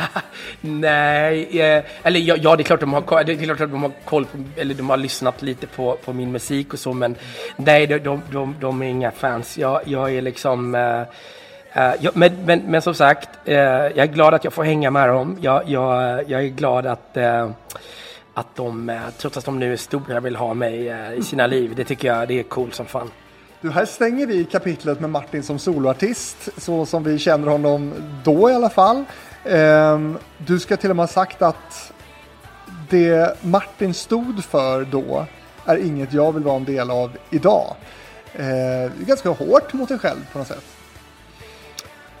[0.60, 3.82] Nej, eh, eller ja, ja, det är klart de har, det är klart att de
[3.82, 7.16] har koll på, eller de har lyssnat lite på, på min musik och så, men
[7.56, 9.58] nej, de, de, de, de är inga fans.
[9.58, 10.74] Jag, jag är liksom...
[10.74, 11.00] Eh,
[11.72, 14.90] eh, jag, men, men, men, som sagt, eh, jag är glad att jag får hänga
[14.90, 15.38] med dem.
[15.40, 17.50] Jag, jag, jag är glad att, eh,
[18.34, 21.72] att de, eh, trots att de nu är stora, vill ha mig i sina liv.
[21.76, 23.10] Det tycker jag det är coolt som fan.
[23.64, 27.92] Du, här stänger vi kapitlet med Martin som soloartist, så som vi känner honom
[28.24, 29.04] då i alla fall.
[29.44, 31.92] Ehm, du ska till och med ha sagt att
[32.90, 35.26] det Martin stod för då
[35.64, 37.76] är inget jag vill vara en del av idag.
[38.32, 40.73] Eh, det är ganska hårt mot dig själv på något sätt.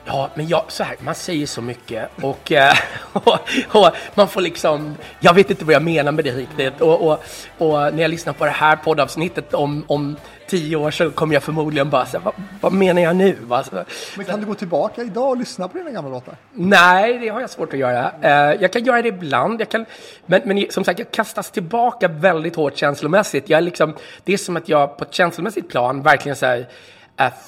[0.06, 2.74] Ja, men jag, så här, man säger så mycket och, eh,
[3.12, 3.38] och,
[3.68, 7.24] och, man får liksom, jag vet inte vad jag menar med det riktigt och, och,
[7.58, 10.16] och när jag lyssnar på det här poddavsnittet om, om
[10.48, 13.36] tio år så kommer jag förmodligen bara säga, vad, vad menar jag nu?
[13.50, 13.84] Alltså,
[14.16, 16.36] men kan du gå tillbaka idag och lyssna på dina gamla låtar?
[16.52, 18.12] Nej, det har jag svårt att göra.
[18.24, 19.86] Uh, jag kan göra det ibland, jag kan,
[20.26, 23.48] men, men som sagt, jag kastas tillbaka väldigt hårt känslomässigt.
[23.48, 23.94] Jag är liksom,
[24.24, 26.66] det är som att jag på ett känslomässigt plan verkligen så här,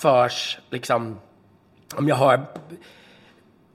[0.00, 1.16] förs liksom
[1.94, 2.40] om jag hör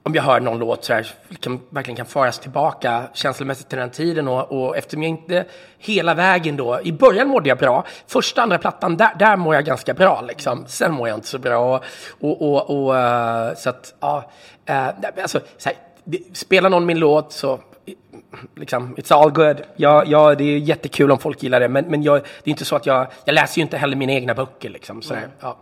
[0.04, 1.06] om jag hör någon låt så här,
[1.40, 5.44] kan, verkligen kan föras tillbaka känslomässigt till den tiden och, och eftersom jag inte
[5.78, 9.64] hela vägen då, i början mådde jag bra, första, andra plattan, där, där mår jag
[9.64, 10.64] ganska bra liksom.
[10.66, 11.84] Sen mår jag inte så bra och,
[12.20, 14.30] och, och, och uh, så att, ja,
[14.70, 15.78] uh, alltså, så här,
[16.32, 17.60] spelar någon min låt så
[18.56, 19.62] liksom, it's all good.
[19.76, 22.64] Ja, ja, det är jättekul om folk gillar det, men, men jag, det är inte
[22.64, 25.02] så att jag, jag läser ju inte heller mina egna böcker liksom.
[25.02, 25.30] Så mm.
[25.40, 25.56] ja.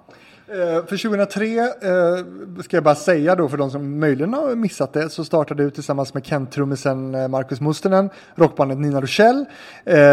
[0.53, 4.93] Eh, för 2003, eh, ska jag bara säga då för de som möjligen har missat
[4.93, 9.45] det, så startade du tillsammans med Kent-trummisen Markus eh, Marcus Mustonen rockbandet Nina Rochelle.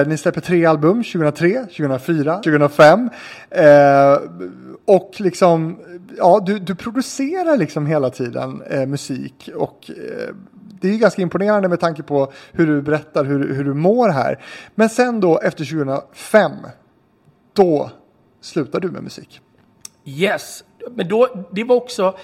[0.08, 3.10] ni släpper tre album, 2003, 2004, 2005.
[4.86, 5.80] och liksom,
[6.18, 9.92] ja, du, du producerar liksom hela tiden musik och
[10.82, 14.44] det är ganska imponerande med tanke på hur du berättar hur, hur du mår här.
[14.76, 16.52] Men sen då efter 2005,
[17.54, 17.92] då
[18.42, 19.42] slutar du med musik.
[20.08, 22.18] Yes, men då, det var också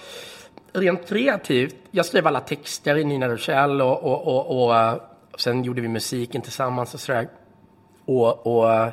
[0.72, 1.76] rent kreativt.
[1.90, 5.00] Jag skrev alla texter i Nina Rochelle och, och, och, och,
[5.32, 7.28] och sen gjorde vi musiken tillsammans och sådär.
[8.04, 8.90] Och, och,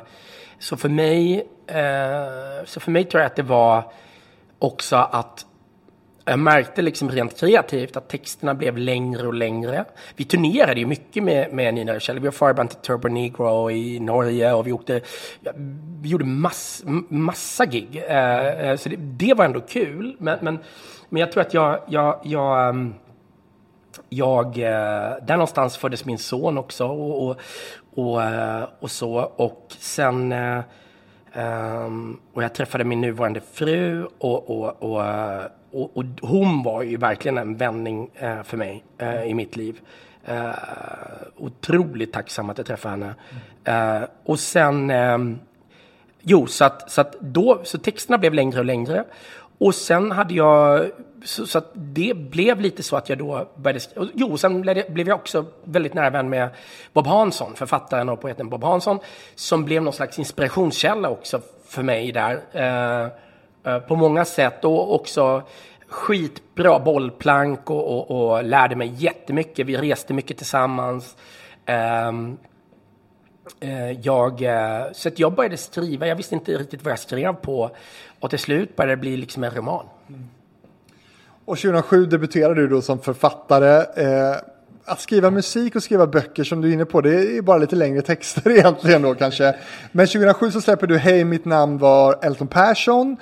[0.58, 3.92] så för mig, eh, så för mig tror jag att det var
[4.58, 5.46] också att
[6.24, 9.84] jag märkte liksom rent kreativt att texterna blev längre och längre.
[10.16, 12.18] Vi turnerade ju mycket med, med Nina Rachel.
[12.18, 15.00] Vi var förband till Turbo Negro i Norge och vi, åkte,
[16.00, 18.02] vi gjorde mass, massa gig.
[18.08, 20.16] Eh, eh, så det, det, var ändå kul.
[20.18, 20.58] Men, men,
[21.08, 22.94] men jag tror att jag, jag, jag ehm,
[24.08, 27.36] jag, eh, där någonstans föddes min son också och, och,
[27.94, 29.14] och, eh, och så.
[29.36, 35.02] Och sen ehm, och jag träffade min nuvarande fru och, och, och
[35.72, 39.80] och, och, hon var ju verkligen en vändning eh, för mig eh, i mitt liv.
[40.24, 40.50] Eh,
[41.36, 43.14] otroligt tacksam att jag träffade henne.
[43.64, 45.18] Eh, och sen, eh,
[46.20, 49.04] jo, så att, så att då, så texterna blev längre och längre.
[49.58, 50.90] Och sen hade jag,
[51.24, 54.08] så, så, att det blev lite så att jag då började skriva.
[54.14, 56.48] Jo, sen blev jag också väldigt nära vän med
[56.92, 58.98] Bob Hansson, författaren och poeten Bob Hansson,
[59.34, 62.40] som blev någon slags inspirationskälla också för mig där.
[62.52, 63.08] Eh,
[63.64, 65.42] Eh, på många sätt och också
[65.88, 69.66] skitbra bollplank och, och, och lärde mig jättemycket.
[69.66, 71.16] Vi reste mycket tillsammans.
[72.08, 72.38] Um,
[74.02, 77.70] jag, uh, så att jag började skriva, jag visste inte riktigt vad jag skrev på
[78.20, 79.86] och till slut började det bli liksom en roman.
[80.08, 80.28] Mm.
[81.44, 84.02] Och 2007 debuterade du då som författare.
[84.04, 84.36] Eh,
[84.84, 87.76] att skriva musik och skriva böcker som du är inne på, det är bara lite
[87.76, 89.54] längre texter egentligen då kanske.
[89.92, 93.16] Men 2007 så släpper du Hej, mitt namn var Elton Persson.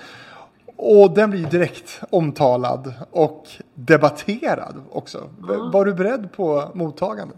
[0.82, 5.18] Och den blir direkt omtalad och debatterad också.
[5.18, 5.70] Mm.
[5.70, 7.36] Var du beredd på mottagandet?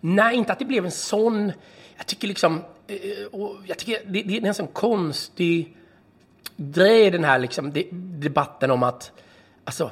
[0.00, 1.52] Nej, inte att det blev en sån...
[1.96, 2.60] Jag tycker liksom...
[2.86, 2.96] Eh,
[3.66, 5.76] jag tycker det, det är en sån konstig
[6.56, 9.12] grej den här liksom, debatten om att...
[9.64, 9.90] Alltså,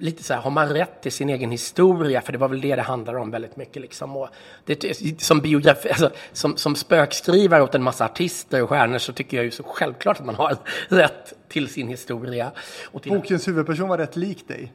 [0.00, 2.20] lite så här, har man rätt till sin egen historia?
[2.20, 3.82] För det var väl det det handlade om väldigt mycket.
[3.82, 4.16] Liksom.
[4.16, 4.28] Och
[4.64, 9.36] det, som, biografi, alltså, som, som spökskrivare åt en massa artister och stjärnor så tycker
[9.36, 10.56] jag ju så självklart att man har
[10.88, 12.50] rätt till sin historia.
[12.84, 14.72] Och till Bokens huvudperson var rätt lik dig.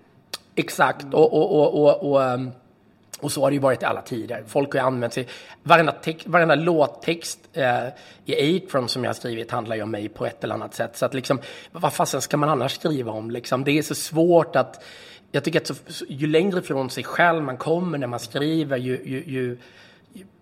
[0.56, 1.06] Exakt.
[1.14, 2.52] Och, och, och, och, och um,
[3.24, 4.44] och så har det ju varit i alla tider.
[4.48, 5.28] Folk har ju använt sig...
[5.64, 7.88] Varenda, text, varenda låttext eh,
[8.26, 10.98] i Atron som jag har skrivit handlar ju om mig på ett eller annat sätt.
[10.98, 11.40] Så att liksom,
[11.72, 13.32] vad fasen ska man annars skriva om?
[13.32, 13.64] Liksom?
[13.64, 14.84] Det är så svårt att
[15.36, 19.02] jag tycker att så, ju längre från sig själv man kommer när man skriver, ju,
[19.06, 19.58] ju, ju,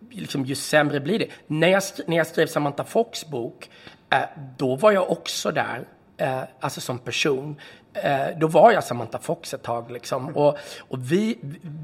[0.09, 1.27] liksom, ju sämre blir det.
[1.47, 3.69] När jag, när jag skrev Samantha Fox bok,
[4.09, 4.19] eh,
[4.57, 5.87] då var jag också där,
[6.17, 7.55] eh, alltså som person.
[7.93, 9.91] Eh, då var jag Samantha Fox ett tag.
[9.91, 10.37] Liksom.
[10.37, 11.37] Och, och vi,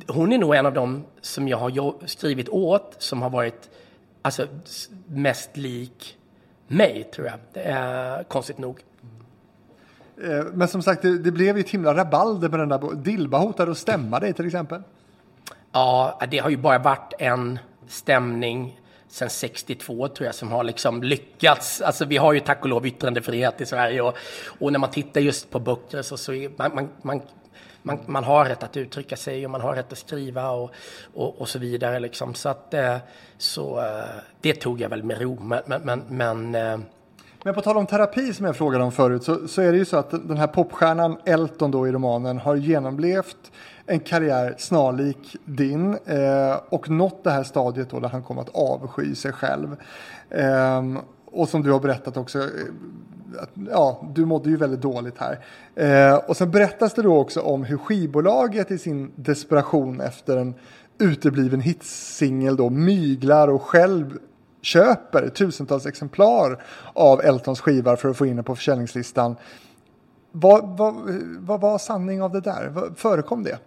[0.07, 3.69] hon är nog en av dem som jag har skrivit åt som har varit
[4.21, 4.47] alltså,
[5.07, 6.17] mest lik
[6.67, 7.65] mig, tror jag.
[7.67, 8.79] Eh, konstigt nog.
[10.23, 13.37] Eh, men som sagt, det, det blev ju ett himla rabalder med den där Dilba
[13.37, 14.81] hotade att stämma dig till exempel.
[15.71, 21.03] Ja, det har ju bara varit en stämning sen 62 tror jag som har liksom
[21.03, 21.81] lyckats.
[21.81, 24.17] Alltså vi har ju tack och lov yttrandefrihet i Sverige och,
[24.59, 27.21] och när man tittar just på böcker så, så är man, man, man
[27.81, 30.71] man, man har rätt att uttrycka sig och man har rätt att skriva och,
[31.13, 31.99] och, och så vidare.
[31.99, 32.33] Liksom.
[32.33, 32.97] Så, att, eh,
[33.37, 35.39] så eh, det tog jag väl med ro.
[35.39, 36.55] Men, men, men
[37.43, 39.85] men på tal om terapi som jag frågade om förut så, så är det ju
[39.85, 43.51] så att den här popstjärnan Elton då i romanen har genomlevt
[43.85, 48.55] en karriär snarlik din eh, och nått det här stadiet då där han kom att
[48.55, 49.77] avsky sig själv.
[50.29, 50.83] Eh,
[51.25, 52.45] och som du har berättat också, eh,
[53.41, 55.39] att, ja, du mådde ju väldigt dåligt här.
[55.75, 60.53] Eh, och sen berättas det då också om hur skivbolaget i sin desperation efter en
[60.99, 64.17] utebliven hitsingel då myglar och själv
[64.61, 69.35] köper tusentals exemplar av Eltons skiva för att få in den på försäljningslistan.
[70.31, 70.95] Vad, vad,
[71.39, 72.91] vad var sanning av det där?
[72.95, 73.59] Förekom det?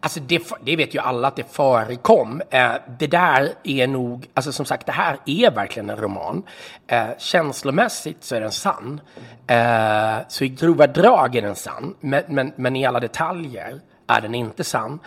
[0.00, 2.42] Alltså det, det, vet ju alla att det förekom.
[2.50, 6.42] Eh, det där är nog, alltså som sagt, det här är verkligen en roman.
[6.86, 9.00] Eh, känslomässigt så är den sann.
[9.46, 14.20] Eh, så i grova drag är den sann, men, men, men i alla detaljer är
[14.20, 14.98] den inte sann.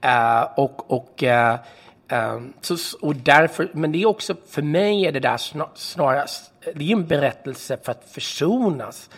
[0.00, 1.56] Eh, och, och, eh,
[2.12, 5.36] Um, så, och därför, men det är också, för mig är det där
[5.74, 9.10] snarast, det är en berättelse för att försonas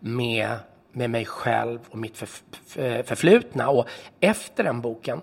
[0.00, 0.58] med
[0.94, 3.68] med mig själv och mitt förflutna.
[3.68, 3.88] Och
[4.20, 5.20] efter den boken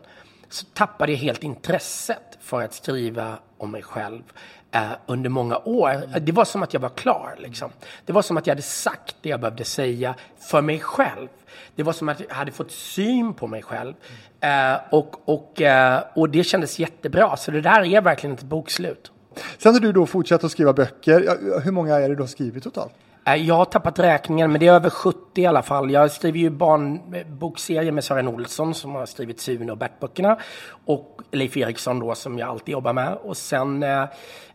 [0.50, 4.24] så tappade jag helt intresset för att skriva om mig själv
[4.72, 6.20] eh, under många år.
[6.20, 7.36] Det var som att jag var klar.
[7.38, 7.72] Liksom.
[8.06, 11.28] Det var som att jag hade sagt det jag behövde säga för mig själv.
[11.76, 13.94] Det var som att jag hade fått syn på mig själv.
[14.40, 17.38] Eh, och, och, eh, och det kändes jättebra.
[17.38, 19.12] Så det där är verkligen ett bokslut.
[19.58, 21.38] Sen har du då fortsatt att skriva böcker.
[21.64, 22.94] Hur många är det du har skrivit totalt?
[23.26, 25.92] Äh, jag har tappat räkningen, men det är över 70 i alla fall.
[25.92, 30.38] Jag skriver ju barnbokserier med Sören Olsson som har skrivit Sune och Bert-böckerna.
[30.86, 33.18] Och Leif Eriksson då som jag alltid jobbar med.
[33.24, 34.06] Och sen, eh,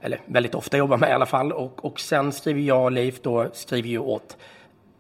[0.01, 1.53] eller väldigt ofta jobbar med i alla fall.
[1.53, 4.37] Och, och sen skriver jag och Leif då, skriver ju åt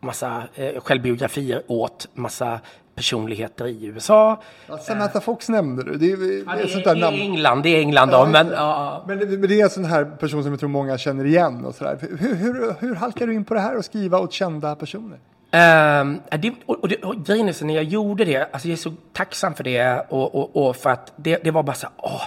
[0.00, 2.60] massa eh, självbiografier åt massa
[2.96, 4.42] personligheter i USA.
[4.66, 5.96] Ja, Samantha Fox nämnde du.
[5.96, 7.16] Det är, ja, det är, sånt där namn.
[7.16, 8.16] England, det är England då.
[8.16, 9.04] Ja, men, ja.
[9.06, 11.64] men, men, det är en sån här person som jag tror många känner igen.
[11.64, 11.98] Och sådär.
[12.00, 15.18] Hur, hur, hur halkar du in på det här och skriva åt kända personer?
[15.52, 18.76] Um, det, och, och, och grejen är så när jag gjorde det, alltså jag är
[18.76, 22.22] så tacksam för det och, och, och för att det, det var bara så åh,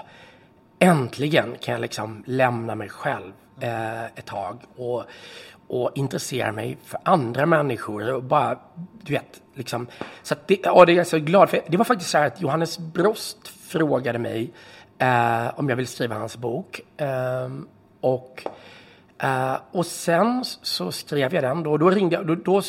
[0.79, 5.03] äntligen kan jag liksom lämna mig själv eh, ett tag och,
[5.67, 8.59] och intressera mig för andra människor och bara,
[9.01, 9.87] du vet, liksom.
[10.23, 11.61] Så det, ja, det är jag så glad för.
[11.67, 14.53] Det var faktiskt så här att Johannes Brost frågade mig
[14.97, 16.81] eh, om jag ville skriva hans bok.
[16.97, 17.49] Eh,
[18.01, 18.43] och,
[19.17, 21.63] eh, och sen så skrev jag den.
[21.63, 22.61] Då, då ringde jag, då, då,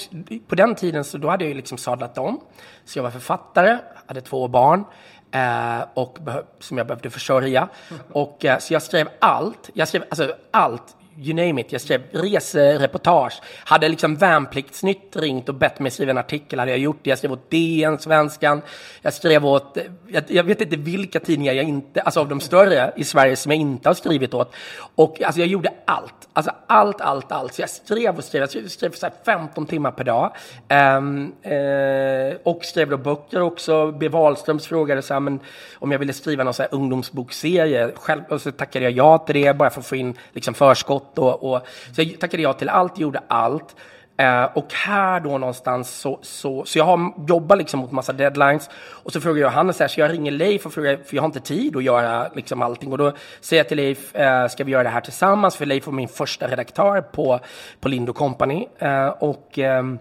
[0.47, 2.41] på den tiden så då hade jag liksom sadlat om.
[2.84, 4.84] Så jag var författare, hade två barn.
[5.32, 6.18] Eh, och
[6.59, 7.68] som jag behövde försörja.
[8.12, 9.70] Och, eh, så jag skrev allt.
[9.74, 11.73] Jag skrev alltså allt you name it.
[11.73, 13.41] Jag skrev resereportage.
[13.64, 17.11] Hade liksom Värnpliktsnytt ringt och bett mig skriva en artikel hade jag gjort det.
[17.11, 18.62] Jag skrev åt DN, Svenskan.
[19.03, 22.93] Jag skrev åt, jag, jag, vet inte vilka tidningar jag inte, alltså av de större
[22.97, 24.55] i Sverige som jag inte har skrivit åt.
[24.95, 26.14] Och alltså jag gjorde allt.
[26.33, 27.55] Alltså allt, allt, allt.
[27.55, 28.41] Så jag skrev och skrev.
[28.53, 30.33] Jag skrev så 15 timmar per dag.
[30.68, 33.93] Um, uh, och skrev då böcker också.
[33.93, 34.09] B.
[34.09, 35.41] Wahlströms frågade så här, men
[35.75, 37.91] om jag ville skriva någon så här ungdomsbokserie.
[37.95, 41.10] Själv, och så tackade jag ja till det bara för att få in liksom förskott
[41.19, 43.77] och, och, så jag tackade ja till allt, gjorde allt.
[44.21, 48.71] Eh, och här då någonstans så, så, så jag har jobbar liksom mot massa deadlines.
[48.75, 51.27] Och så frågar jag Hannes här, så jag ringer Leif och frågar, för jag har
[51.27, 52.93] inte tid att göra liksom allting.
[52.93, 55.57] Och då säger jag till Leif, eh, ska vi göra det här tillsammans?
[55.57, 57.41] För Leif var min första redaktör på,
[57.81, 58.67] på Lindo Company.
[58.79, 59.99] Eh, och, ehm,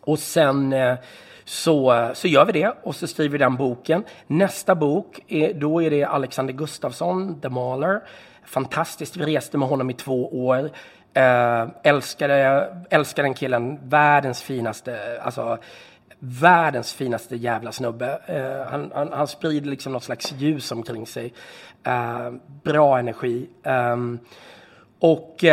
[0.00, 0.94] och sen eh,
[1.44, 4.04] så, så gör vi det och så skriver vi den boken.
[4.26, 8.00] Nästa bok, är, då är det Alexander Gustafsson, The Mauler
[8.46, 9.16] fantastiskt.
[9.16, 10.70] Vi reste med honom i två år.
[11.14, 13.78] Äh, älskade, älskade den killen.
[13.82, 15.58] Världens finaste, alltså
[16.18, 18.20] världens finaste jävla snubbe.
[18.30, 21.32] Uh, han, han, han, sprider liksom något slags ljus omkring sig.
[21.88, 22.30] Uh,
[22.62, 23.48] bra energi.
[23.62, 24.18] Um,
[24.98, 25.50] och uh,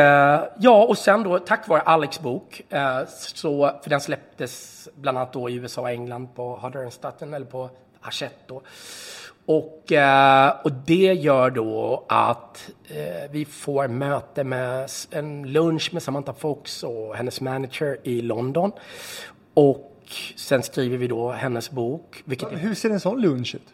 [0.57, 2.61] ja, och sen då tack vare Alex bok,
[3.07, 7.69] så, för den släpptes bland annat då i USA och England på Hardernstatten eller på
[7.99, 8.61] Hachette då.
[9.45, 16.03] Och, eh, och det gör då att eh, vi får möte med en lunch med
[16.03, 18.71] Samantha Fox och hennes manager i London.
[19.53, 19.91] Och
[20.35, 22.21] sen skriver vi då hennes bok.
[22.25, 23.67] Vilket Hur ser en sån lunch ut?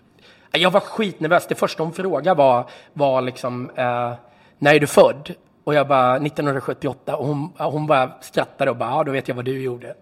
[0.51, 1.47] Jag var skitnervös.
[1.47, 4.13] Det första hon frågade var, var liksom, eh,
[4.57, 5.33] när är du född?
[5.69, 7.15] Och jag bara, 1978.
[7.15, 9.87] Och hon, hon bara skrattade och bara, ja då vet jag vad du gjorde.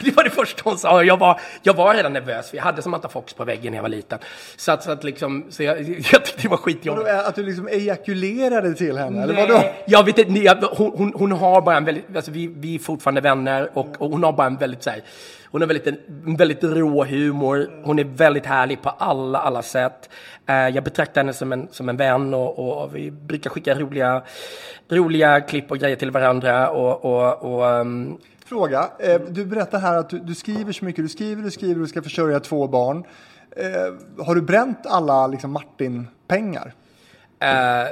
[0.00, 1.02] det var det första hon sa.
[1.02, 3.82] Jag var, jag var redan nervös, för jag hade Samantha Fox på väggen när jag
[3.82, 4.18] var liten.
[4.56, 5.80] Så att, så att liksom, så jag,
[6.12, 7.08] jag tyckte det var skitjobbigt.
[7.08, 9.26] Att du liksom ejakulerade till henne?
[9.26, 9.64] Nej, eller vadå?
[9.86, 13.20] jag vet inte, hon, hon, hon har bara en väldigt, alltså vi, vi är fortfarande
[13.20, 15.02] vänner och, och hon har bara en väldigt så här,
[15.50, 17.70] hon har väldigt, en väldigt rå humor.
[17.84, 20.10] Hon är väldigt härlig på alla, alla sätt.
[20.46, 24.22] Eh, jag betraktar henne som en, som en vän och, och vi brukar skicka roliga,
[24.88, 26.70] roliga klipp och grejer till varandra.
[26.70, 28.18] Och, och, och um...
[28.46, 31.04] Fråga, eh, du berättar här att du, du, skriver så mycket.
[31.04, 33.04] Du skriver, du skriver, du ska försörja två barn.
[33.56, 36.72] Eh, har du bränt alla liksom, Martin-pengar?
[37.44, 37.88] Uh,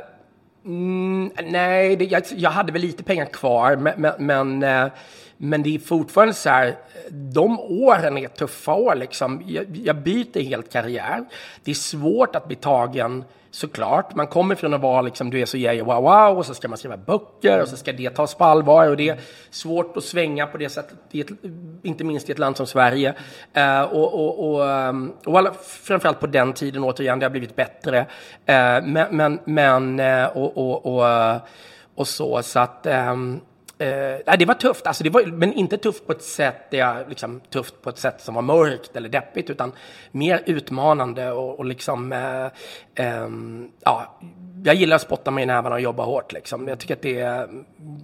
[0.64, 4.92] mm, nej, det, jag, jag, hade väl lite pengar kvar, men, men, men, uh,
[5.38, 6.76] men det är fortfarande så här,
[7.10, 9.42] de åren är tuffa år liksom.
[9.46, 11.24] Jag, jag byter helt karriär.
[11.64, 15.46] Det är svårt att bli tagen Såklart, man kommer från att vara liksom, du är
[15.46, 18.34] så yeah, wow, wow, och så ska man skriva böcker och så ska det tas
[18.34, 19.20] på allvar och det är
[19.50, 20.98] svårt att svänga på det sättet,
[21.82, 23.14] inte minst i ett land som Sverige.
[23.56, 24.92] Uh, och, och, och, eh,
[25.26, 28.00] och alla, framförallt på den tiden, återigen, det har blivit bättre.
[28.00, 28.06] Uh,
[28.86, 31.40] men, men, men uh, och, och, och,
[31.94, 33.40] och, så, så att um,
[33.80, 37.08] Eh, det var tufft, alltså det var, men inte tufft på ett sätt där jag,
[37.08, 39.72] liksom, tufft på ett sätt som var mörkt eller deppigt, utan
[40.10, 42.46] mer utmanande och, och liksom, eh,
[42.94, 43.28] eh,
[43.84, 44.18] ja,
[44.64, 46.68] jag gillar att spotta mig i nävarna och jobba hårt liksom.
[46.68, 47.48] Jag tycker att det är,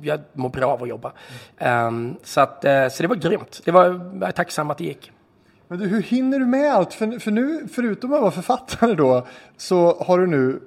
[0.03, 1.13] jag mår bra av att jobba.
[1.59, 2.17] Mm.
[2.23, 3.61] så, att, eh, så det var grymt.
[3.65, 3.85] Det var,
[4.21, 5.13] jag är tacksam att det gick.
[5.69, 6.95] Men du, hur hinner du med allt?
[6.95, 10.61] För, för nu, förutom att vara författare då, så har du nu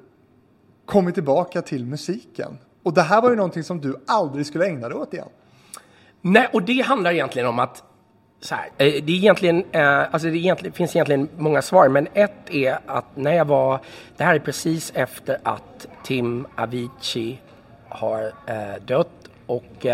[0.85, 2.57] kommit tillbaka till musiken.
[2.87, 5.27] Och det här var ju någonting som du aldrig skulle ägna dig åt igen.
[6.21, 7.83] Nej, och det handlar egentligen om att
[8.41, 12.07] så här, eh, det, är egentligen, eh, alltså det egentligen, finns egentligen många svar, men
[12.13, 13.79] ett är att när jag var,
[14.17, 17.41] det här är precis efter att Tim Avicii
[17.89, 19.85] har eh, dött och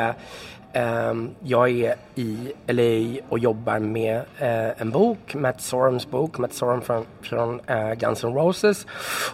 [0.76, 6.54] Ehm, jag är i LA och jobbar med eh, en bok, Matt Sorums bok, Matt
[6.54, 8.88] Sorum från, från eh, Guns N' Roses.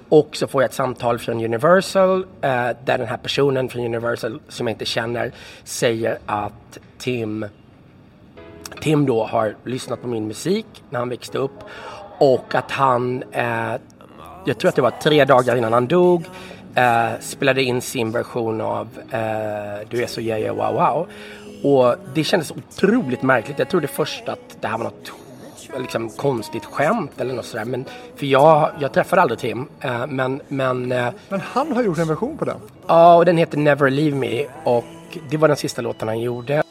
[0.09, 2.49] Och så får jag ett samtal från Universal eh,
[2.85, 5.31] där den här personen från Universal som jag inte känner
[5.63, 7.45] säger att Tim,
[8.81, 11.63] Tim då har lyssnat på min musik när han växte upp
[12.19, 13.23] och att han,
[14.45, 16.25] jag tror att det var tre dagar innan han dog,
[16.75, 21.07] eh, spelade in sin version av eh, Du är så yeah, yeah wow wow.
[21.63, 23.59] Och det kändes otroligt märkligt.
[23.59, 25.11] Jag trodde först att det här var något
[25.77, 27.65] liksom, konstigt skämt eller något sådär.
[27.65, 29.67] Men, för jag, jag träffade aldrig Tim.
[29.79, 32.57] Eh, men, men, eh, men han har gjort en version på den?
[32.87, 34.45] Ja, och den heter Never Leave Me.
[34.63, 34.85] Och
[35.29, 36.63] det var den sista låten han gjorde.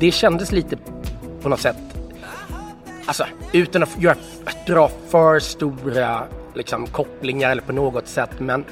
[0.00, 0.76] Det kändes lite
[1.42, 1.76] på något sätt,
[3.06, 4.16] alltså utan att göra,
[4.66, 8.30] dra för stora liksom, kopplingar eller på något sätt.
[8.38, 8.64] Men,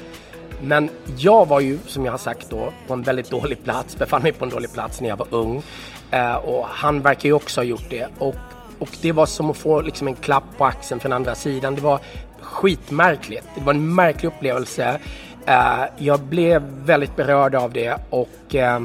[0.61, 4.21] men jag var ju, som jag har sagt då, på en väldigt dålig plats, befann
[4.21, 5.63] mig på en dålig plats när jag var ung.
[6.11, 8.07] Eh, och han verkar ju också ha gjort det.
[8.17, 8.35] Och,
[8.79, 11.75] och det var som att få liksom, en klapp på axeln från andra sidan.
[11.75, 11.99] Det var
[12.41, 13.47] skitmärkligt.
[13.55, 14.99] Det var en märklig upplevelse.
[15.45, 18.79] Eh, jag blev väldigt berörd av det och eh,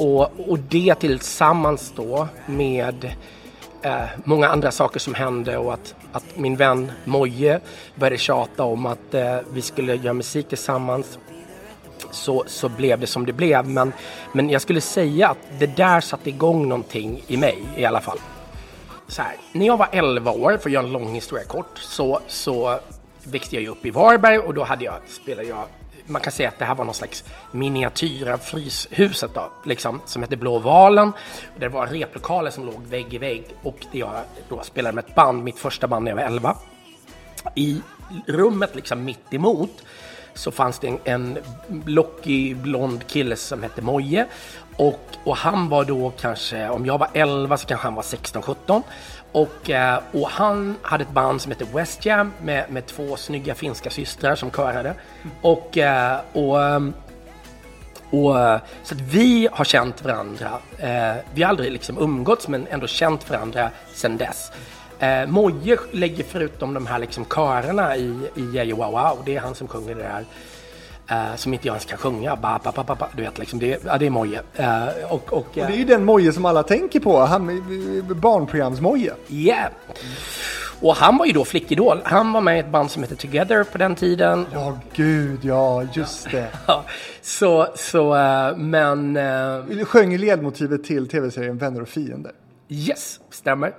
[0.00, 3.14] och, och det tillsammans då med
[3.82, 7.60] eh, många andra saker som hände och att, att min vän Moje
[7.94, 11.18] började tjata om att eh, vi skulle göra musik tillsammans
[12.10, 13.68] så, så blev det som det blev.
[13.68, 13.92] Men,
[14.32, 18.18] men jag skulle säga att det där satte igång någonting i mig i alla fall.
[19.08, 22.20] Så här, när jag var 11 år, för att göra en lång historia kort, så,
[22.26, 22.80] så
[23.24, 25.64] växte jag upp i Varberg och då hade jag, spelade jag
[26.10, 30.22] man kan säga att det här var någon slags miniatyr av Fryshuset då, liksom, som
[30.22, 31.12] hette Blå Valen.
[31.58, 35.44] Det var replokaler som låg vägg i vägg och jag då spelade med ett band,
[35.44, 36.56] mitt första band när jag var 11.
[37.54, 37.80] I
[38.26, 39.82] rummet liksom mitt emot
[40.34, 41.38] så fanns det en, en
[41.86, 44.26] lockig blond kille som hette Moje
[44.76, 48.82] och, och han var då kanske, om jag var 11 så kanske han var 16-17
[49.32, 53.54] och, eh, och han hade ett band som hette West Jam med, med två snygga
[53.54, 54.94] finska systrar som körade.
[55.40, 56.80] Och, eh, och, eh,
[58.10, 60.50] och, så att vi har känt varandra.
[61.34, 64.52] Vi har aldrig liksom umgåtts men ändå känt varandra sedan dess.
[65.00, 69.40] Eh, Moje lägger förutom de här liksom körerna i, i Yeah Wow Wow, det är
[69.40, 70.24] han som sjunger det där
[71.12, 72.36] Uh, som inte jag ens kan sjunga.
[72.36, 74.42] Ba, ba, ba, ba, Du vet, liksom, det, ja, det är Moje.
[74.60, 77.18] Uh, och, och, och, det är ju den Moje som alla tänker på.
[77.18, 77.48] Han,
[78.20, 79.12] barnprograms-Moje.
[79.28, 79.70] Yeah.
[80.80, 82.00] Och han var ju då flickidol.
[82.04, 84.46] Han var med i ett band som hette Together på den tiden.
[84.52, 86.48] Ja, gud ja, just det.
[87.22, 89.16] så, så, uh, men...
[89.16, 92.32] Uh, sjöng ledmotivet till tv-serien Vänner och fiender.
[92.68, 93.72] Yes, stämmer.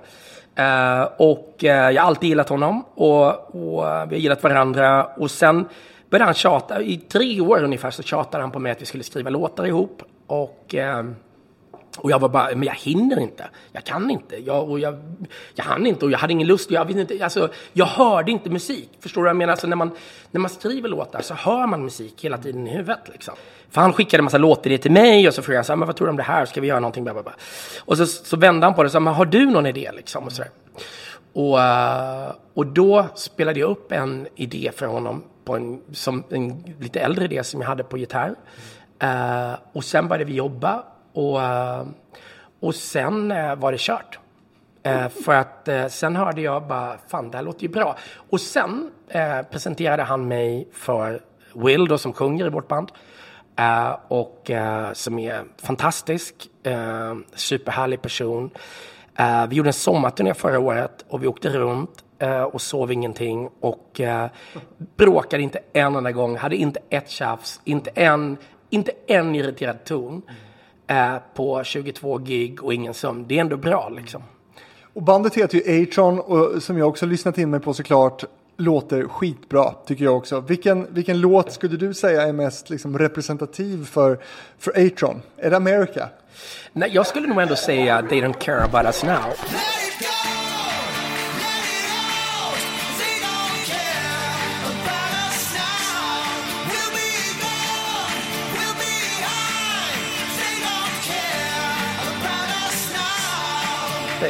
[0.54, 5.04] Eh, och eh, jag har alltid gillat honom och, och eh, vi har gillat varandra.
[5.04, 5.68] Och sen
[6.10, 9.04] började han tjata, i tre år ungefär så tjatade han på mig att vi skulle
[9.04, 10.02] skriva låtar ihop.
[10.26, 11.04] Och, eh,
[11.98, 13.48] och jag var bara, men jag hinner inte.
[13.72, 14.36] Jag kan inte.
[14.36, 14.98] Jag, och jag,
[15.54, 16.70] jag hann inte och jag hade ingen lust.
[16.70, 18.90] Jag, vet inte, alltså, jag hörde inte musik.
[19.00, 19.50] Förstår du vad jag menar?
[19.50, 19.90] Alltså, när, man,
[20.30, 23.08] när man skriver låtar så hör man musik hela tiden i huvudet.
[23.12, 23.34] Liksom.
[23.70, 25.86] För han skickade en massa låtar till mig och så frågade jag så här, men
[25.86, 26.46] vad tror du om det här?
[26.46, 27.04] Ska vi göra någonting?
[27.04, 27.14] Bla,
[27.78, 29.90] Och så, så vände han på det och sa, men har du någon idé?
[29.94, 30.42] Liksom, och, så
[31.32, 36.74] och, eh, och då spelade jag upp en idé för honom, på en, som en
[36.80, 38.34] lite äldre idé som jag hade på gitarr.
[39.02, 41.86] Uh, och sen började vi jobba och, eh,
[42.60, 44.18] och sen eh, var det kört.
[44.82, 47.96] Eh, för att sen hörde jag bara, fan det här låter ju bra.
[48.30, 48.90] Och sen
[49.50, 51.20] presenterade han mig för
[51.54, 52.92] Will då som sjunger i vårt band.
[54.08, 54.50] Och
[54.92, 56.34] som är fantastisk,
[57.34, 58.50] superhärlig person.
[59.48, 62.04] vi gjorde en sommarturné förra året och vi åkte runt
[62.52, 64.00] och sov ingenting och
[64.96, 68.36] bråkade inte en enda gång, hade inte ett tjafs, inte en,
[68.70, 70.22] inte en irriterad ton
[71.34, 73.24] på 22 gig och ingen sömn.
[73.28, 74.22] Det är ändå bra liksom.
[74.94, 78.24] Och bandet heter ju Atron och som jag också lyssnat in mig på såklart
[78.56, 80.40] låter skitbra tycker jag också.
[80.40, 84.18] Vilken, vilken låt skulle du säga är mest liksom, representativ för,
[84.58, 85.22] för Atron?
[85.36, 86.08] Är det America?
[86.72, 89.81] Nej, jag skulle nog ändå säga They Don't Care About Us Now.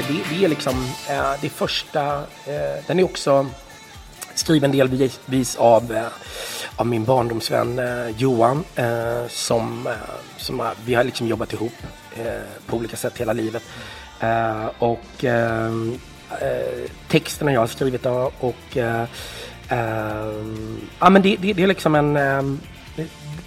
[0.09, 0.75] Det, det, är liksom
[1.09, 2.17] eh, det första,
[2.47, 3.47] eh, den är också
[4.35, 6.07] skriven delvis av, eh,
[6.77, 9.93] av min barndomsvän eh, Johan eh, som, eh,
[10.37, 11.73] som vi har liksom jobbat ihop
[12.67, 13.63] på olika sätt hela livet.
[14.79, 15.25] och
[17.09, 18.77] texterna jag har skrivit av och
[20.99, 22.59] ja men det, det, det är liksom en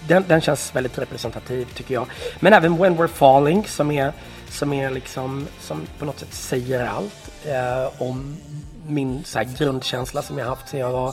[0.08, 2.08] den, den, känns väldigt representativ tycker jag.
[2.40, 4.14] Men även When We're Falling som är,
[4.56, 8.38] som är liksom, som på något sätt säger allt eh, om
[8.88, 11.10] min så här, grundkänsla som jag haft sedan jag var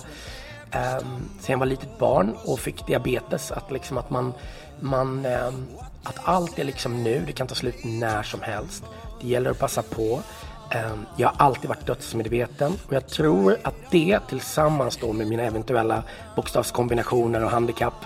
[0.73, 0.99] eh,
[1.41, 3.53] sen jag var litet barn och fick diabetes.
[3.53, 4.33] Att, liksom, att, man,
[4.81, 5.53] man, eh,
[6.03, 8.85] att allt är liksom nu, det kan ta slut när som helst.
[9.21, 10.23] Det gäller att passa på.
[10.71, 15.43] Eh, jag har alltid varit dödsmedveten och jag tror att det tillsammans då med mina
[15.43, 16.03] eventuella
[16.37, 18.05] bokstavskombinationer och handikapp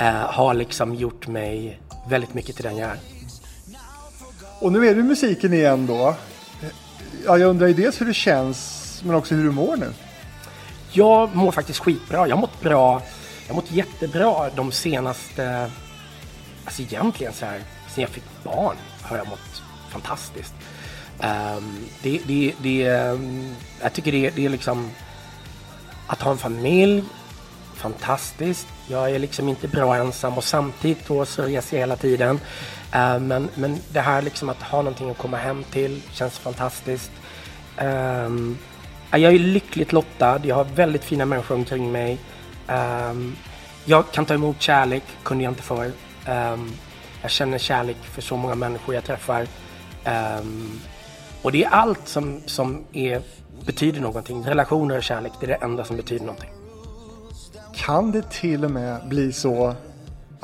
[0.00, 3.15] eh, har liksom gjort mig väldigt mycket till den jag är.
[4.58, 6.14] Och nu är du musiken igen då.
[7.24, 9.92] Ja, jag undrar ju dels hur det känns men också hur du mår nu.
[10.92, 12.28] Jag mår faktiskt skitbra.
[12.28, 13.02] Jag har mått bra.
[13.46, 15.70] Jag har mått jättebra de senaste...
[16.64, 17.60] Alltså egentligen så här,
[17.94, 20.54] sen jag fick barn har jag mått fantastiskt.
[21.20, 24.90] Um, det, det, det, um, jag tycker det, det är liksom...
[26.06, 27.04] Att ha en familj,
[27.74, 28.66] fantastiskt.
[28.88, 32.40] Jag är liksom inte bra ensam och samtidigt då så reser jag hela tiden.
[32.94, 37.10] Uh, men, men det här liksom att ha någonting att komma hem till känns fantastiskt.
[37.80, 38.58] Um,
[39.10, 40.40] jag är lyckligt lottad.
[40.44, 42.18] Jag har väldigt fina människor omkring mig.
[42.68, 43.36] Um,
[43.84, 45.92] jag kan ta emot kärlek, kunde jag inte förr.
[46.28, 46.72] Um,
[47.22, 49.46] jag känner kärlek för så många människor jag träffar.
[50.40, 50.80] Um,
[51.42, 53.22] och det är allt som, som är,
[53.66, 54.44] betyder någonting.
[54.44, 56.50] Relationer och kärlek, det är det enda som betyder någonting.
[57.74, 59.74] Kan det till och med bli så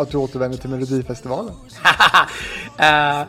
[0.02, 1.54] att du återvänder till Melodifestivalen?
[2.80, 3.22] uh,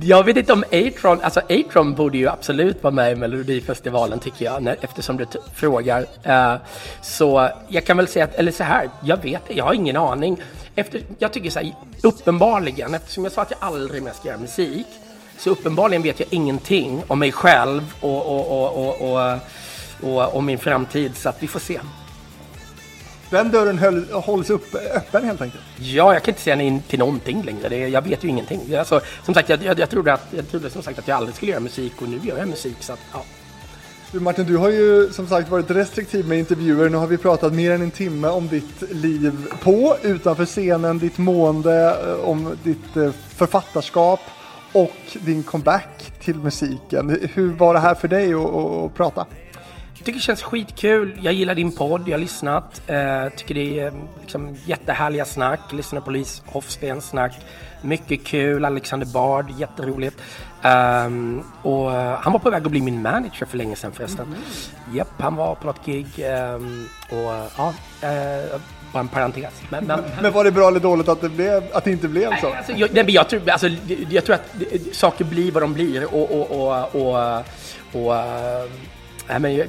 [0.02, 4.44] jag vet inte om Atron, alltså Atron borde ju absolut vara med i Melodifestivalen tycker
[4.44, 6.00] jag, när, eftersom du frågar.
[6.26, 6.60] Uh,
[7.02, 10.42] så jag kan väl säga att, eller så här, jag vet jag har ingen aning.
[10.74, 14.38] Efter, jag tycker så här, uppenbarligen, eftersom jag sa att jag aldrig mer ska göra
[14.38, 14.86] musik,
[15.38, 19.38] så uppenbarligen vet jag ingenting om mig själv och, och, och, och, och,
[20.02, 21.80] och, och min framtid, så att vi får se.
[23.30, 25.62] Den dörren höll, hålls upp, öppen helt enkelt?
[25.78, 27.68] Ja, jag kan inte säga nej till någonting längre.
[27.68, 28.74] Det, jag vet ju ingenting.
[28.74, 31.36] Alltså, som sagt, jag, jag, jag, trodde att, jag trodde som sagt att jag aldrig
[31.36, 32.76] skulle göra musik och nu gör jag musik.
[32.80, 33.24] Så att, ja.
[34.12, 36.88] Du Martin, du har ju som sagt varit restriktiv med intervjuer.
[36.88, 41.18] Nu har vi pratat mer än en timme om ditt liv på, utanför scenen, ditt
[41.18, 44.20] mående, eh, om ditt eh, författarskap
[44.72, 47.28] och din comeback till musiken.
[47.34, 49.26] Hur var det här för dig att, att prata?
[50.06, 51.18] Tycker det känns skitkul.
[51.22, 52.82] Jag gillar din podd, jag har lyssnat.
[52.90, 55.60] Uh, tycker det är liksom jättehärliga snack.
[55.72, 57.32] Lyssnar på Lis Hofstens snack.
[57.82, 58.64] Mycket kul.
[58.64, 60.16] Alexander Bard, jätteroligt.
[60.62, 64.26] Um, och uh, han var på väg att bli min manager för länge sedan förresten.
[64.26, 64.96] Mm.
[64.96, 66.06] Japp, han var på något gig.
[66.54, 67.74] Um, och uh, ja,
[68.92, 69.62] bara en parentes.
[69.68, 72.40] Men, men, Men var det bra eller dåligt att det, blev, att det inte blev
[72.40, 72.52] så?
[72.52, 73.68] Alltså, jag, nej, jag, tror, alltså,
[74.10, 74.54] jag tror att
[74.92, 77.44] saker blir vad de blir och, och, och, och,
[77.92, 78.14] och
[79.28, 79.66] nej, men, eh,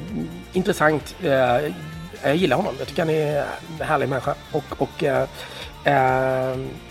[0.54, 1.16] intressant.
[1.22, 1.72] Eh,
[2.24, 2.76] jag gillar honom.
[2.80, 3.46] Jag tycker han är
[3.80, 4.36] en härlig människa.
[4.52, 5.28] Och, och, eh,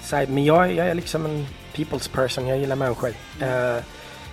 [0.02, 2.46] så här, men jag, jag är liksom en people's person.
[2.46, 3.08] Jag gillar människor.
[3.40, 3.76] Eh,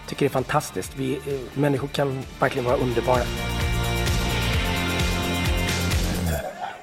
[0.08, 0.92] tycker det är fantastiskt.
[0.96, 1.20] Vi,
[1.54, 3.22] människor kan verkligen vara underbara.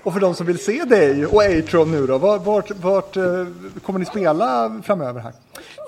[0.03, 3.15] Och för de som vill se dig och Atron nu då, vart, vart, vart
[3.83, 5.33] kommer ni spela framöver här?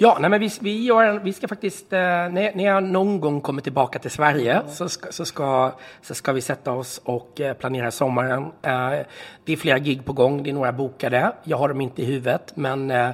[0.01, 3.41] Ja, nej, men vi, vi, gör, vi ska faktiskt, eh, när, när jag någon gång
[3.41, 7.55] kommer tillbaka till Sverige så, ska, så, ska, så ska vi sätta oss och eh,
[7.55, 8.43] planera sommaren.
[8.43, 9.07] Eh,
[9.45, 11.33] det är flera gig på gång, det är några bokade.
[11.45, 13.11] Jag har dem inte i huvudet, men eh,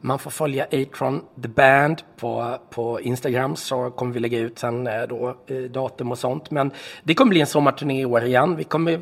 [0.00, 4.86] man får följa Atron The Band på, på Instagram så kommer vi lägga ut sen
[4.86, 6.50] eh, då, eh, datum och sånt.
[6.50, 6.70] Men
[7.02, 8.56] det kommer bli en sommarturné i år igen.
[8.56, 9.00] Vi, kommer,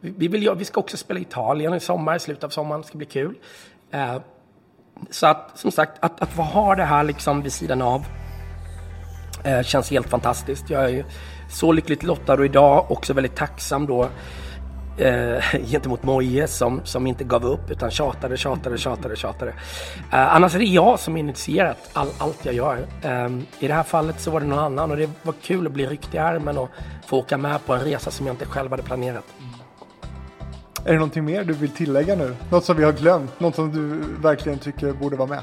[0.00, 2.80] vi, vi, vill, vi ska också spela i Italien i sommar, i slutet av sommaren.
[2.80, 3.34] Det ska bli kul.
[5.10, 8.04] Så att, som sagt, att, att få ha det här liksom vid sidan av
[9.44, 10.70] eh, känns helt fantastiskt.
[10.70, 11.04] Jag är
[11.50, 14.08] så lyckligt lottad och idag också väldigt tacksam då
[14.98, 19.50] eh, gentemot Moje som, som inte gav upp utan tjatade, tjatade, tjatade, tjatade.
[20.12, 22.86] Eh, annars är det jag som initierat all, allt jag gör.
[23.02, 25.72] Eh, I det här fallet så var det någon annan och det var kul att
[25.72, 26.68] bli ryckt i armen och
[27.06, 29.24] få åka med på en resa som jag inte själv hade planerat.
[30.88, 32.36] Är det någonting mer du vill tillägga nu?
[32.50, 33.40] Något som vi har glömt?
[33.40, 35.42] Något som du verkligen tycker borde vara med?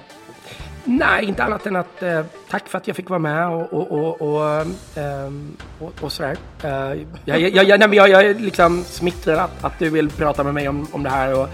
[0.85, 3.91] Nej, inte annat än att eh, tack för att jag fick vara med och, och,
[3.91, 4.61] och, och,
[4.97, 5.31] eh,
[5.79, 6.37] och, och sådär.
[6.63, 6.69] Eh,
[7.25, 10.53] jag, jag, jag, nej, jag, jag är liksom smickrad att, att du vill prata med
[10.53, 11.49] mig om, om det här och,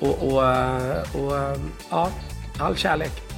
[0.00, 1.58] och, och, eh, och, och
[1.90, 2.10] ja,
[2.58, 3.29] all kärlek.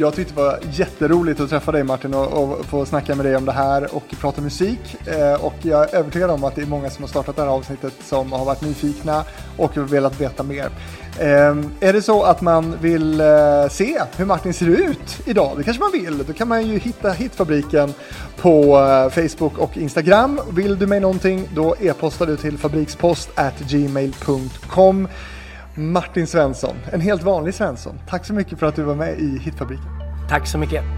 [0.00, 3.36] Jag tyckte det var jätteroligt att träffa dig Martin och, och få snacka med dig
[3.36, 4.96] om det här och prata musik.
[5.06, 7.48] Eh, och jag är övertygad om att det är många som har startat det här
[7.48, 9.24] avsnittet som har varit nyfikna
[9.56, 10.70] och velat veta mer.
[11.18, 13.26] Eh, är det så att man vill eh,
[13.70, 17.10] se hur Martin ser ut idag, det kanske man vill, då kan man ju hitta
[17.12, 17.94] Hitfabriken
[18.36, 20.40] på eh, Facebook och Instagram.
[20.52, 23.30] Vill du mig någonting, då e-postar du till fabrikspost
[23.68, 25.08] gmail.com.
[25.78, 28.00] Martin Svensson, en helt vanlig Svensson.
[28.08, 29.86] Tack så mycket för att du var med i Hitfabriken.
[30.28, 30.97] Tack så mycket.